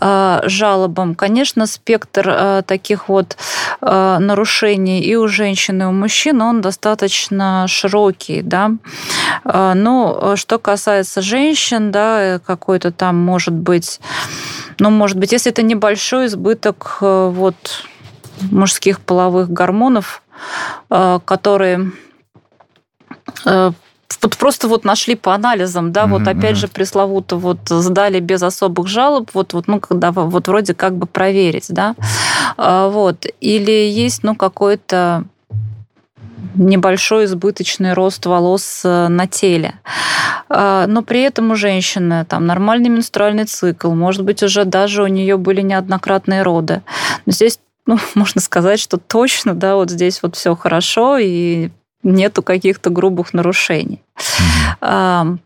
э, 0.00 0.40
жалобам. 0.44 1.14
Конечно, 1.14 1.66
спектр 1.66 2.28
э, 2.28 2.62
таких 2.66 3.08
вот 3.08 3.36
нарушений 3.80 5.00
и 5.00 5.16
у 5.16 5.26
женщин, 5.26 5.82
и 5.82 5.84
у 5.84 5.92
мужчин, 5.92 6.40
он 6.40 6.60
достаточно 6.60 7.66
широкий, 7.68 8.42
да. 8.42 8.70
Но 9.44 10.36
что 10.36 10.58
касается 10.58 11.20
женщин, 11.20 11.90
да, 11.90 12.38
какой-то 12.38 12.92
там 12.92 13.16
может 13.16 13.54
быть, 13.54 14.00
ну, 14.78 14.90
может 14.90 15.18
быть, 15.18 15.32
если 15.32 15.50
это 15.50 15.62
небольшой 15.62 16.26
избыток 16.26 16.98
вот 17.00 17.56
мужских 18.50 19.00
половых 19.00 19.50
гормонов, 19.50 20.22
э, 20.90 21.20
которые 21.24 21.92
э, 23.44 23.72
вот 24.22 24.36
просто 24.36 24.68
вот 24.68 24.84
нашли 24.84 25.14
по 25.14 25.34
анализам, 25.34 25.92
да, 25.92 26.06
вот 26.06 26.22
Мгм, 26.22 26.30
опять 26.30 26.56
же 26.56 26.68
пресловуто 26.68 27.36
вот 27.36 27.58
сдали 27.68 28.20
без 28.20 28.42
особых 28.42 28.86
жалоб, 28.86 29.30
вот, 29.34 29.52
вот, 29.52 29.68
ну, 29.68 29.80
когда 29.80 30.12
вот 30.12 30.48
вроде 30.48 30.74
как 30.74 30.96
бы 30.96 31.06
проверить, 31.06 31.66
да. 31.68 31.94
А, 32.56 32.88
вот. 32.88 33.26
Или 33.40 33.88
есть, 33.88 34.22
ну, 34.22 34.34
какой-то 34.34 35.24
небольшой 36.54 37.24
избыточный 37.24 37.94
рост 37.94 38.26
волос 38.26 38.82
э, 38.84 39.08
на 39.08 39.26
теле. 39.26 39.74
А, 40.48 40.86
но 40.86 41.02
при 41.02 41.22
этом 41.22 41.50
у 41.50 41.56
женщины 41.56 42.24
там 42.26 42.46
нормальный 42.46 42.90
менструальный 42.90 43.44
цикл, 43.44 43.90
может 43.92 44.22
быть, 44.22 44.42
уже 44.42 44.64
даже 44.64 45.02
у 45.02 45.06
нее 45.06 45.36
были 45.36 45.62
неоднократные 45.62 46.42
роды. 46.42 46.82
Но 47.24 47.32
здесь 47.32 47.58
ну, 47.86 47.98
можно 48.14 48.40
сказать, 48.40 48.80
что 48.80 48.96
точно, 48.96 49.54
да, 49.54 49.76
вот 49.76 49.90
здесь 49.90 50.22
вот 50.22 50.36
все 50.36 50.54
хорошо 50.56 51.18
и 51.18 51.70
нету 52.02 52.42
каких-то 52.42 52.90
грубых 52.90 53.32
нарушений. 53.32 54.02
Mm-hmm. 54.80 55.38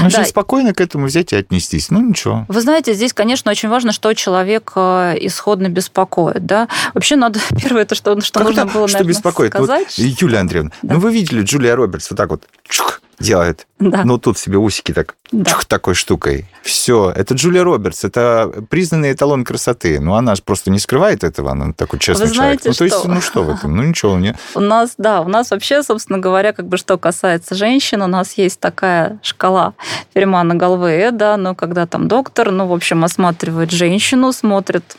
Ну, 0.00 0.10
да. 0.10 0.24
спокойно 0.24 0.74
к 0.74 0.80
этому 0.80 1.06
взять 1.06 1.32
и 1.32 1.36
отнестись. 1.36 1.90
Ну, 1.90 2.00
ничего. 2.00 2.44
Вы 2.48 2.60
знаете, 2.60 2.94
здесь, 2.94 3.12
конечно, 3.12 3.50
очень 3.50 3.68
важно, 3.68 3.92
что 3.92 4.12
человек 4.14 4.72
э, 4.76 5.16
исходно 5.20 5.68
беспокоит. 5.68 6.44
Да? 6.44 6.68
Вообще 6.94 7.16
надо... 7.16 7.40
Первое, 7.62 7.82
это 7.82 7.94
что, 7.94 8.20
что 8.20 8.40
нужно 8.40 8.66
было, 8.66 8.86
что 8.86 8.98
наверное, 8.98 9.08
беспокоит? 9.08 9.52
сказать. 9.52 9.98
Вот, 9.98 10.20
Юлия 10.20 10.38
Андреевна, 10.38 10.72
да. 10.82 10.94
ну 10.94 11.00
вы 11.00 11.12
видели 11.12 11.42
Джулия 11.42 11.74
Робертс 11.74 12.10
вот 12.10 12.16
так 12.16 12.30
вот 12.30 12.44
чух, 12.68 13.00
делает. 13.18 13.66
Да. 13.78 14.02
Ну, 14.04 14.18
тут 14.18 14.38
себе 14.38 14.58
усики 14.58 14.92
так 14.92 15.14
да. 15.30 15.50
чух, 15.50 15.64
такой 15.64 15.94
штукой. 15.94 16.46
Все. 16.62 17.12
Это 17.14 17.34
Джулия 17.34 17.62
Робертс. 17.62 18.04
Это 18.04 18.52
признанный 18.70 19.12
эталон 19.12 19.44
красоты. 19.44 20.00
Ну, 20.00 20.14
она 20.14 20.34
же 20.34 20.42
просто 20.42 20.70
не 20.70 20.80
скрывает 20.80 21.22
этого. 21.22 21.52
Она 21.52 21.72
такой 21.72 22.00
честный 22.00 22.26
Вы 22.26 22.34
знаете, 22.34 22.62
человек. 22.62 22.66
Ну, 22.66 22.74
то 22.74 22.84
есть, 22.84 23.04
ну, 23.04 23.20
что 23.20 23.42
в 23.44 23.50
этом? 23.50 23.76
Ну, 23.76 23.82
ничего. 23.84 24.18
Не... 24.18 24.34
У 24.54 24.60
нас, 24.60 24.94
да, 24.98 25.20
у 25.20 25.28
нас 25.28 25.50
вообще, 25.50 25.82
собственно 25.82 26.18
говоря, 26.18 26.52
как 26.52 26.66
бы 26.66 26.76
что 26.76 26.98
касается 26.98 27.54
женщин, 27.54 28.02
у 28.02 28.06
нас 28.06 28.32
есть 28.32 28.58
такая 28.58 29.18
шкала 29.22 29.74
Фермана 30.14 30.54
Галвея, 30.54 31.12
да, 31.12 31.36
но 31.36 31.54
когда 31.54 31.86
там 31.86 32.08
доктор, 32.08 32.50
ну, 32.50 32.66
в 32.66 32.72
общем, 32.72 33.04
осматривает 33.04 33.70
женщину, 33.70 34.32
смотрит 34.32 34.96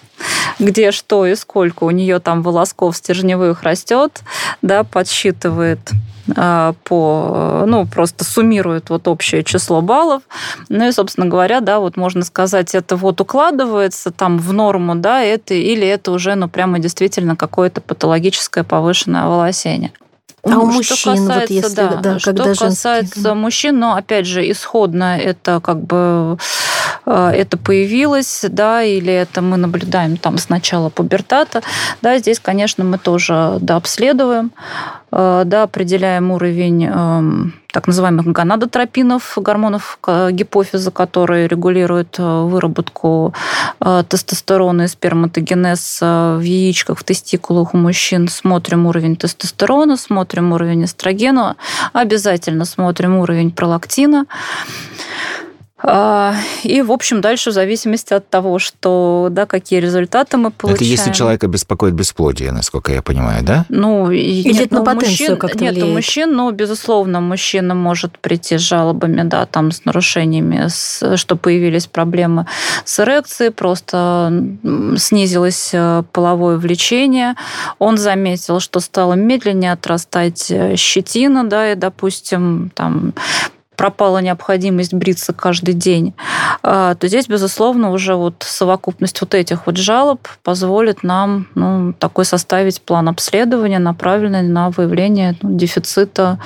где 0.59 0.91
что 0.91 1.25
и 1.25 1.35
сколько 1.35 1.85
у 1.85 1.91
нее 1.91 2.19
там 2.19 2.41
волосков 2.41 2.97
стержневых 2.97 3.63
растет, 3.63 4.21
да, 4.61 4.83
подсчитывает 4.83 5.79
а, 6.35 6.73
по, 6.83 7.63
ну, 7.67 7.85
просто 7.85 8.23
суммирует 8.23 8.68
вот 8.89 9.07
общее 9.07 9.43
число 9.43 9.81
баллов. 9.81 10.23
Ну 10.69 10.87
и, 10.87 10.91
собственно 10.91 11.27
говоря, 11.27 11.59
да, 11.61 11.79
вот 11.79 11.97
можно 11.97 12.23
сказать, 12.23 12.75
это 12.75 12.95
вот 12.95 13.21
укладывается 13.21 14.11
там 14.11 14.37
в 14.37 14.53
норму, 14.53 14.95
да, 14.95 15.21
это, 15.21 15.53
или 15.53 15.87
это 15.87 16.11
уже, 16.11 16.35
ну, 16.35 16.47
прямо 16.47 16.79
действительно 16.79 17.35
какое-то 17.35 17.81
патологическое 17.81 18.63
повышенное 18.63 19.25
волосение. 19.25 19.91
А 20.43 20.49
ну, 20.49 20.63
у 20.63 20.65
мужчин, 20.67 20.95
касается, 20.95 21.39
вот 21.39 21.49
если, 21.49 21.75
да, 21.75 21.95
да 21.95 22.19
что 22.19 22.31
когда 22.31 22.53
касается 22.53 23.15
женские... 23.15 23.33
мужчин, 23.33 23.79
но 23.79 23.95
опять 23.95 24.25
же 24.25 24.49
исходно 24.49 25.17
это 25.17 25.59
как 25.59 25.81
бы 25.81 26.37
э, 27.05 27.31
это 27.35 27.57
появилось, 27.57 28.45
да, 28.47 28.81
или 28.81 29.11
это 29.11 29.41
мы 29.41 29.57
наблюдаем 29.57 30.15
там 30.15 30.37
с 30.37 30.47
начала 30.47 30.89
пубертата, 30.89 31.61
да, 32.01 32.17
здесь, 32.19 32.39
конечно, 32.39 32.85
мы 32.85 32.97
тоже 32.97 33.57
дообследуем, 33.59 34.51
э, 34.55 34.98
да, 35.11 35.63
определяем 35.63 36.31
уровень 36.31 36.85
эм, 36.85 37.53
так 37.71 37.87
называемых 37.87 38.25
гонадотропинов, 38.25 39.37
гормонов 39.37 39.99
гипофиза, 40.31 40.89
которые 40.91 41.47
регулируют 41.47 42.15
э, 42.17 42.23
выработку 42.23 43.33
э, 43.79 44.03
тестостерона 44.09 44.83
и 44.83 44.87
сперматогенез 44.87 45.99
э, 46.01 46.37
в 46.37 46.41
яичках, 46.41 46.97
в 46.97 47.03
тестикулах 47.03 47.75
у 47.75 47.77
мужчин. 47.77 48.27
Смотрим 48.27 48.87
уровень 48.87 49.15
тестостерона, 49.15 49.97
смотрим 49.97 50.51
уровень 50.51 50.85
эстрогена, 50.85 51.57
обязательно 51.93 52.65
смотрим 52.65 53.17
уровень 53.17 53.51
пролактина. 53.51 54.25
А, 55.81 56.35
и, 56.63 56.81
в 56.81 56.91
общем, 56.91 57.21
дальше 57.21 57.51
в 57.51 57.53
зависимости 57.53 58.13
от 58.13 58.29
того, 58.29 58.59
что, 58.59 59.29
да, 59.31 59.45
какие 59.45 59.79
результаты 59.79 60.37
мы 60.37 60.51
получаем. 60.51 60.75
Это 60.75 60.83
если 60.83 61.13
человека 61.13 61.47
беспокоит 61.47 61.93
бесплодие, 61.93 62.51
насколько 62.51 62.91
я 62.91 63.01
понимаю, 63.01 63.43
да? 63.43 63.65
Ну, 63.69 64.11
Или 64.11 64.51
нет, 64.51 64.71
на 64.71 64.79
ну, 64.79 64.85
потенцию 64.85 65.37
как-то 65.37 65.63
Нет, 65.63 65.75
влияет? 65.75 65.91
у 65.91 65.95
мужчин, 65.95 66.35
ну, 66.35 66.51
безусловно, 66.51 67.21
мужчина 67.21 67.75
может 67.75 68.19
прийти 68.19 68.57
с 68.57 68.61
жалобами, 68.61 69.23
да, 69.23 69.45
там, 69.45 69.71
с 69.71 69.85
нарушениями, 69.85 70.67
с, 70.67 71.15
что 71.15 71.35
появились 71.37 71.87
проблемы 71.87 72.45
с 72.83 72.99
эрекцией, 72.99 73.51
просто 73.51 74.33
снизилось 74.97 75.69
э, 75.73 76.03
половое 76.11 76.57
влечение. 76.57 77.35
Он 77.79 77.97
заметил, 77.97 78.59
что 78.59 78.81
стало 78.81 79.13
медленнее 79.13 79.71
отрастать 79.71 80.51
э, 80.51 80.75
щетина, 80.75 81.47
да, 81.47 81.71
и, 81.71 81.75
допустим, 81.75 82.71
там 82.75 83.13
пропала 83.79 84.17
необходимость 84.17 84.93
бриться 84.93 85.31
каждый 85.31 85.73
день, 85.73 86.13
а, 86.63 86.95
то 86.95 87.07
здесь, 87.07 87.29
безусловно, 87.29 87.91
уже 87.91 88.15
вот 88.15 88.45
совокупность 88.45 89.21
вот 89.21 89.33
этих 89.33 89.67
вот 89.67 89.77
жалоб 89.77 90.27
позволит 90.43 91.01
нам 91.01 91.47
ну, 91.55 91.93
такой 91.93 92.25
составить 92.25 92.81
план 92.81 93.07
обследования, 93.07 93.79
направленный 93.79 94.41
на 94.41 94.69
выявление 94.69 95.37
ну, 95.41 95.55
дефицита 95.57 96.39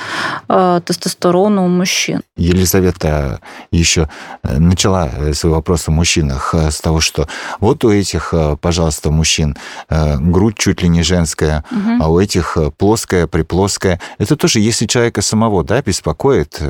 э, 0.47 0.81
тестостерона 0.85 1.65
у 1.65 1.67
мужчин. 1.67 2.21
Елизавета 2.37 3.39
еще 3.71 4.09
э, 4.43 4.59
начала 4.59 5.09
э, 5.09 5.33
свой 5.33 5.53
вопрос 5.53 5.87
о 5.87 5.91
мужчинах 5.91 6.53
с 6.53 6.81
того, 6.81 6.99
что 6.99 7.27
вот 7.59 7.83
у 7.83 7.91
этих, 7.91 8.31
пожалуйста, 8.61 9.09
мужчин 9.09 9.57
грудь 9.89 10.57
чуть 10.59 10.83
ли 10.83 10.89
не 10.89 11.01
женская, 11.01 11.63
угу. 11.71 12.03
а 12.03 12.11
у 12.11 12.19
этих 12.19 12.57
плоская, 12.77 13.25
приплоская. 13.25 13.99
Это 14.19 14.35
тоже, 14.35 14.59
если 14.59 14.85
человека 14.85 15.23
самого 15.23 15.63
да, 15.63 15.81
беспокоит, 15.81 16.61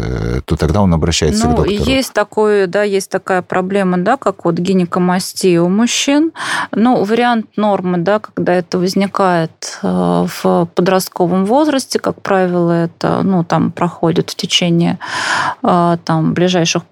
то 0.46 0.53
то 0.54 0.60
тогда 0.60 0.82
он 0.82 0.94
обращается 0.94 1.48
ну, 1.48 1.54
к 1.54 1.56
доктору. 1.58 1.90
Есть, 1.90 2.14
такое, 2.14 2.68
да, 2.68 2.84
есть 2.84 3.10
такая 3.10 3.42
проблема, 3.42 3.98
да, 3.98 4.18
как 4.18 4.46
вот 4.46 4.56
гинекомастия 4.56 5.62
у 5.62 5.70
мужчин. 5.70 6.32
Ну, 6.72 7.04
вариант 7.04 7.58
нормы, 7.58 7.98
да, 7.98 8.20
когда 8.20 8.54
это 8.54 8.78
возникает 8.78 9.80
э, 9.82 10.28
в 10.44 10.70
подростковом 10.76 11.46
возрасте, 11.46 12.00
как 12.00 12.22
правило, 12.22 12.72
это, 12.72 13.22
ну, 13.24 13.44
там 13.44 13.72
проходит 13.72 14.30
в 14.30 14.36
течение 14.36 15.00
э, 15.64 15.98
там, 16.06 16.34
ближайших 16.34 16.84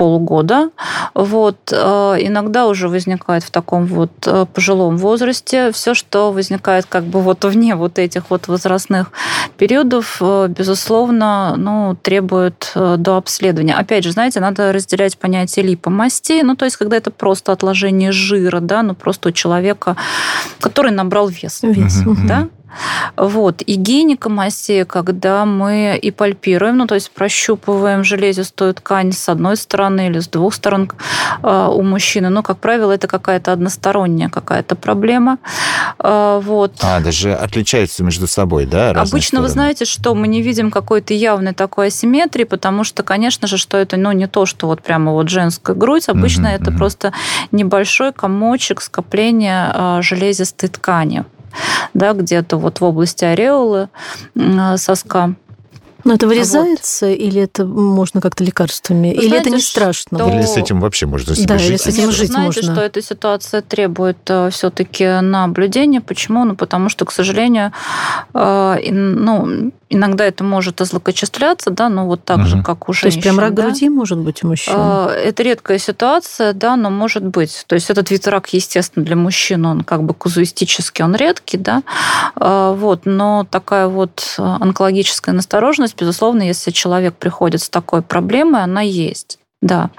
полугода. 0.00 0.70
Вот. 1.12 1.58
Э, 1.70 2.16
иногда 2.20 2.66
уже 2.68 2.88
возникает 2.88 3.44
в 3.44 3.50
таком 3.50 3.84
вот 3.84 4.10
э, 4.24 4.46
пожилом 4.46 4.96
возрасте. 4.96 5.72
Все, 5.72 5.92
что 5.92 6.32
возникает 6.32 6.86
как 6.86 7.04
бы 7.04 7.20
вот 7.20 7.44
вне 7.44 7.74
вот 7.74 7.98
этих 7.98 8.30
вот 8.30 8.48
возрастных 8.48 9.12
периодов, 9.58 10.16
э, 10.22 10.48
безусловно, 10.48 11.54
ну, 11.58 11.98
требует 12.02 12.72
до 12.74 13.16
обследования. 13.18 13.74
Опять 13.74 14.04
же, 14.04 14.12
знаете, 14.12 14.40
надо 14.40 14.72
разделять 14.72 15.18
понятие 15.18 15.66
липомастии, 15.66 16.40
ну, 16.40 16.56
то 16.56 16.64
есть, 16.64 16.78
когда 16.78 16.96
это 16.96 17.10
просто 17.10 17.52
отложение 17.52 18.10
жира, 18.10 18.60
да, 18.60 18.82
ну, 18.82 18.94
просто 18.94 19.28
у 19.28 19.32
человека, 19.32 19.96
который 20.60 20.92
набрал 20.92 21.28
вес. 21.28 21.60
Вес. 21.62 22.04
Да? 22.26 22.48
Вот. 23.16 23.62
И 23.62 23.74
гинекомастия, 23.74 24.84
когда 24.84 25.44
мы 25.44 25.98
и 26.00 26.10
пальпируем, 26.10 26.78
ну, 26.78 26.86
то 26.86 26.94
есть 26.94 27.10
прощупываем 27.10 28.04
железистую 28.04 28.74
ткань 28.74 29.12
с 29.12 29.28
одной 29.28 29.56
стороны 29.56 30.08
или 30.08 30.20
с 30.20 30.28
двух 30.28 30.54
сторон 30.54 30.90
э, 31.42 31.68
у 31.70 31.82
мужчины. 31.82 32.28
Но, 32.28 32.42
как 32.42 32.58
правило, 32.58 32.92
это 32.92 33.08
какая-то 33.08 33.52
односторонняя 33.52 34.28
какая-то 34.28 34.76
проблема. 34.76 35.38
Э, 35.98 36.40
вот. 36.42 36.74
А, 36.82 37.00
даже 37.00 37.34
отличаются 37.34 38.02
между 38.04 38.26
собой, 38.26 38.66
да? 38.66 38.90
Обычно 38.90 39.20
стороны. 39.20 39.42
вы 39.42 39.48
знаете, 39.48 39.84
что 39.84 40.14
мы 40.14 40.28
не 40.28 40.42
видим 40.42 40.70
какой-то 40.70 41.14
явной 41.14 41.54
такой 41.54 41.88
асимметрии, 41.88 42.44
потому 42.44 42.84
что, 42.84 43.02
конечно 43.02 43.48
же, 43.48 43.58
что 43.58 43.76
это 43.76 43.96
ну, 43.96 44.12
не 44.12 44.26
то, 44.26 44.46
что 44.46 44.66
вот 44.66 44.82
прямо 44.82 45.12
вот 45.12 45.28
женская 45.28 45.74
грудь. 45.74 46.08
Обычно 46.08 46.46
mm-hmm, 46.46 46.60
это 46.60 46.70
mm-hmm. 46.70 46.78
просто 46.78 47.12
небольшой 47.52 48.12
комочек 48.12 48.80
скопления 48.80 49.72
э, 49.74 50.02
железистой 50.02 50.68
ткани 50.68 51.24
да, 51.94 52.12
где-то 52.12 52.56
вот 52.56 52.80
в 52.80 52.84
области 52.84 53.24
ореолы 53.24 53.88
соска. 54.76 55.34
Но 56.04 56.14
это 56.14 56.26
вырезается 56.26 57.06
вот. 57.06 57.18
или 57.18 57.42
это 57.42 57.64
можно 57.66 58.20
как-то 58.20 58.42
лекарствами? 58.44 59.08
Вы 59.08 59.14
или 59.14 59.28
знаете, 59.28 59.48
это 59.48 59.56
не 59.56 59.62
страшно? 59.62 60.18
Что... 60.18 60.30
Или 60.30 60.42
с 60.42 60.56
этим 60.56 60.80
вообще 60.80 61.06
можно 61.06 61.34
себе 61.34 61.46
да, 61.46 61.58
жить? 61.58 61.68
Или 61.68 61.76
с 61.76 61.86
этим 61.86 62.06
Нет, 62.06 62.14
жить 62.14 62.32
знаете, 62.32 62.60
можно. 62.60 62.74
что 62.74 62.82
эта 62.82 63.02
ситуация 63.02 63.62
требует 63.62 64.18
э, 64.28 64.50
все-таки 64.50 65.20
наблюдения. 65.20 66.00
Почему? 66.00 66.44
Ну, 66.44 66.56
потому 66.56 66.88
что, 66.88 67.04
к 67.04 67.12
сожалению, 67.12 67.72
э, 68.32 68.76
ну, 68.90 69.72
иногда 69.90 70.24
это 70.24 70.44
может 70.44 70.80
злокочисляться, 70.80 71.70
да, 71.70 71.88
но 71.88 72.06
вот 72.06 72.24
так 72.24 72.38
угу. 72.38 72.46
же, 72.46 72.62
как 72.62 72.88
у 72.88 72.92
женщин. 72.92 73.10
То 73.10 73.16
есть 73.16 73.22
прям 73.22 73.38
рак 73.38 73.54
да? 73.54 73.64
груди 73.64 73.88
может 73.88 74.18
быть 74.18 74.42
у 74.42 74.48
мужчин? 74.48 74.74
Э, 74.76 75.08
это 75.08 75.42
редкая 75.42 75.78
ситуация, 75.78 76.52
да, 76.52 76.76
но 76.76 76.90
может 76.90 77.24
быть. 77.24 77.64
То 77.66 77.74
есть 77.74 77.90
этот 77.90 78.10
вид 78.10 78.26
рак, 78.28 78.48
естественно, 78.52 79.04
для 79.04 79.16
мужчин, 79.16 79.66
он 79.66 79.82
как 79.82 80.04
бы 80.04 80.14
казуистический, 80.14 81.04
он 81.04 81.14
редкий, 81.14 81.58
да, 81.58 81.82
вот, 82.36 83.00
но 83.04 83.46
такая 83.50 83.88
вот 83.88 84.34
онкологическая 84.38 85.34
настороженность 85.34 85.96
безусловно, 85.98 86.42
если 86.42 86.70
человек 86.70 87.14
приходит 87.16 87.60
с 87.60 87.68
такой 87.68 88.02
проблемой, 88.02 88.62
она 88.62 88.80
есть. 88.82 89.39
Да. 89.62 89.90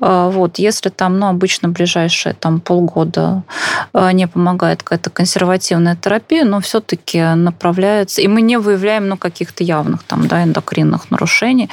А, 0.00 0.28
вот, 0.30 0.58
если 0.58 0.88
там, 0.88 1.18
ну, 1.18 1.28
обычно 1.28 1.68
ближайшие 1.68 2.34
там 2.34 2.60
полгода 2.60 3.44
а, 3.92 4.12
не 4.12 4.26
помогает 4.26 4.82
какая-то 4.82 5.10
консервативная 5.10 5.94
терапия, 5.94 6.44
но 6.44 6.60
все-таки 6.60 7.22
направляется, 7.34 8.20
и 8.20 8.26
мы 8.26 8.42
не 8.42 8.58
выявляем, 8.58 9.08
ну, 9.08 9.16
каких-то 9.16 9.62
явных 9.62 10.02
там, 10.02 10.26
да, 10.26 10.42
эндокринных 10.42 11.10
нарушений, 11.10 11.70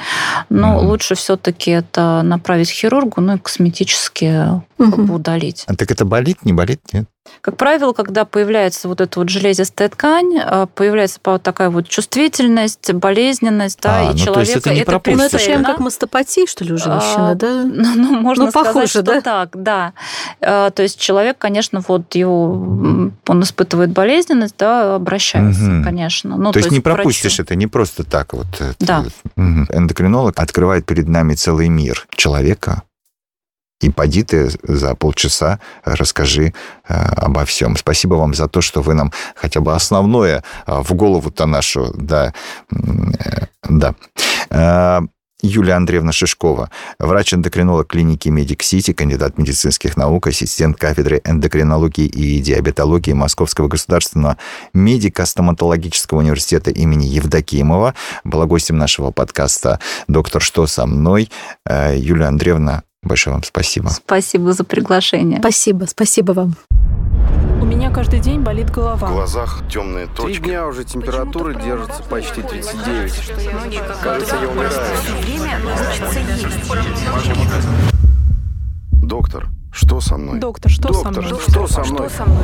но 0.49 0.75
mm-hmm. 0.75 0.85
лучше 0.85 1.15
все-таки 1.15 1.71
это 1.71 2.21
направить 2.23 2.69
к 2.69 2.75
хирургу, 2.75 3.19
ну, 3.19 3.35
и 3.35 3.39
косметические 3.39 4.61
как 4.91 5.05
бы 5.05 5.13
удалить. 5.15 5.63
А 5.67 5.75
так 5.75 5.91
это 5.91 6.05
болит, 6.05 6.45
не 6.45 6.53
болит, 6.53 6.81
нет? 6.93 7.05
Как 7.39 7.55
правило, 7.55 7.93
когда 7.93 8.25
появляется 8.25 8.89
вот 8.89 8.99
эта 8.99 9.17
вот 9.17 9.29
железистая 9.29 9.87
ткань, 9.87 10.35
э, 10.37 10.67
появляется 10.75 11.19
вот 11.23 11.41
такая 11.41 11.69
вот 11.69 11.87
чувствительность, 11.87 12.91
болезненность, 12.93 13.79
да, 13.81 13.99
А, 13.99 14.03
и 14.03 14.05
ну, 14.07 14.11
то 14.11 14.39
есть 14.41 14.51
человека 14.51 14.59
это 14.59 14.69
не 14.73 14.81
это. 14.81 14.91
Ну, 14.91 14.97
это 14.97 15.29
прицельно. 15.37 15.63
как 15.63 15.79
мастопатия, 15.79 16.45
что 16.45 16.65
ли, 16.65 16.73
у 16.73 16.77
женщины, 16.77 17.31
А, 17.31 17.35
да? 17.35 17.63
Ну, 17.65 17.95
ну, 17.95 18.19
можно 18.19 18.45
Ну, 18.45 18.51
сказать, 18.51 18.67
похоже, 18.73 18.87
что 18.87 19.01
да? 19.03 19.21
так, 19.21 19.49
да. 19.53 19.93
Э, 20.41 20.69
То 20.75 20.83
есть 20.83 20.99
человек, 20.99 21.37
конечно, 21.37 21.81
вот 21.87 22.13
его, 22.15 22.51
он 23.27 23.43
испытывает 23.43 23.91
болезненность, 23.91 24.55
да, 24.59 24.95
обращается, 24.95 25.61
Мгм. 25.61 25.83
конечно. 25.85 26.35
Ну, 26.35 26.51
то, 26.51 26.59
есть 26.59 26.71
не 26.71 26.81
пропустишь 26.81 27.39
это 27.39 27.55
не 27.55 27.67
просто 27.67 28.03
так 28.03 28.33
вот. 28.33 28.47
это- 28.59 28.75
Да. 28.79 29.05
Мгм. 29.37 29.67
Эндокринолог 29.69 30.37
открывает 30.37 30.85
перед 30.85 31.07
нами 31.07 31.35
целый 31.35 31.69
мир 31.69 32.05
человека. 32.15 32.83
И 33.83 33.89
поди 33.89 34.23
ты 34.23 34.49
за 34.63 34.95
полчаса 34.95 35.59
расскажи 35.83 36.53
э, 36.87 36.93
обо 36.93 37.43
всем. 37.43 37.75
Спасибо 37.75 38.15
вам 38.15 38.33
за 38.33 38.47
то, 38.47 38.61
что 38.61 38.81
вы 38.81 38.93
нам 38.93 39.11
хотя 39.35 39.59
бы 39.59 39.73
основное 39.75 40.41
э, 40.65 40.81
в 40.81 40.93
голову-то 40.93 41.45
нашу, 41.45 41.93
да, 41.93 42.33
э, 42.71 43.45
да. 43.69 45.01
Юлия 45.45 45.73
Андреевна 45.73 46.13
Шишкова, 46.13 46.69
врач-эндокринолог 46.99 47.87
клиники 47.87 48.29
Медик 48.29 48.63
Сити, 48.63 48.93
кандидат 48.93 49.37
медицинских 49.37 49.97
наук, 49.97 50.27
ассистент 50.27 50.77
кафедры 50.77 51.19
эндокринологии 51.25 52.05
и 52.05 52.39
диабетологии 52.39 53.11
Московского 53.11 53.67
государственного 53.67 54.37
медико-стоматологического 54.73 56.19
университета 56.19 56.71
имени 56.71 57.07
Евдокимова, 57.07 57.93
была 58.23 58.45
гостем 58.45 58.77
нашего 58.77 59.11
подкаста 59.11 59.81
«Доктор, 60.07 60.41
что 60.41 60.65
со 60.65 60.85
мной?». 60.85 61.29
Юлия 61.69 62.27
Андреевна, 62.27 62.83
большое 63.03 63.35
вам 63.35 63.43
спасибо. 63.43 63.89
Спасибо 63.89 64.53
за 64.53 64.63
приглашение. 64.63 65.39
Спасибо, 65.39 65.85
спасибо 65.85 66.31
вам. 66.33 66.55
У 67.61 67.65
меня 67.65 67.91
каждый 67.91 68.19
день 68.19 68.41
болит 68.41 68.69
В 68.69 68.73
голова. 68.73 69.07
глазах 69.09 69.61
темные 69.71 70.07
Три 70.07 70.15
точки. 70.15 70.41
дня 70.41 70.67
уже 70.67 70.83
температура 70.83 71.53
держится 71.53 72.03
почти 72.03 72.41
39. 72.41 73.31
Кажется, 74.03 74.35
я 74.41 74.49
умираю. 74.49 74.71
Доктор, 78.91 79.47
что 79.71 79.99
со 80.01 80.17
мной? 80.17 80.39
Доктор, 80.39 80.71
что 80.71 80.93
со 80.93 81.03
Доктор, 81.03 81.23
мной? 81.25 81.39
что 81.47 81.67
со 81.67 81.83
мной? 81.83 82.09
Что 82.09 82.17
со 82.17 82.25
мной? 82.25 82.39